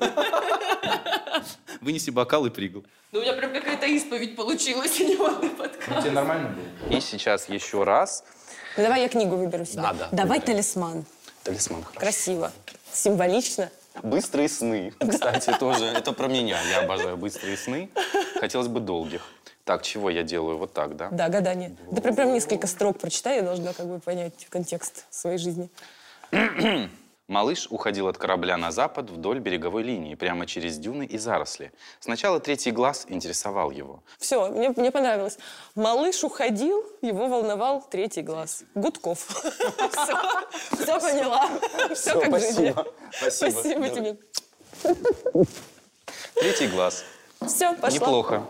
[1.80, 2.84] Вынеси бокал и пригл.
[3.10, 6.02] Ну, у меня прям какая-то исповедь получилась, не подкаст.
[6.02, 6.96] Тебе нормально было?
[6.96, 8.22] И сейчас еще раз.
[8.76, 9.82] Ну, давай я книгу выберу себе.
[9.82, 10.54] Да, да, Давай выбирай.
[10.54, 11.04] талисман.
[11.42, 11.98] Талисман хорошо.
[11.98, 12.52] Красиво.
[12.92, 13.70] Символично.
[14.04, 14.94] Быстрые сны.
[15.00, 16.60] Кстати, тоже это про меня.
[16.70, 17.90] Я обожаю быстрые сны.
[18.38, 19.22] Хотелось бы долгих.
[19.64, 20.58] Так, чего я делаю?
[20.58, 21.08] Вот так, да?
[21.11, 21.76] Да, гадание.
[21.90, 25.68] Да прям, прям несколько строк прочитай, я должна как бы понять контекст своей жизни.
[27.30, 31.70] Малыш уходил от корабля на запад вдоль береговой линии, прямо через дюны и заросли.
[32.00, 34.02] Сначала третий глаз интересовал его.
[34.18, 35.38] Все, мне, мне понравилось.
[35.76, 38.64] Малыш уходил, его волновал третий глаз.
[38.74, 39.28] Гудков.
[40.72, 41.48] Все поняла.
[41.94, 42.74] Все как жизни.
[43.12, 43.50] Спасибо.
[43.50, 44.16] Спасибо тебе.
[46.34, 47.04] Третий глаз.
[47.46, 47.90] Все, пошла.
[47.90, 48.42] Неплохо.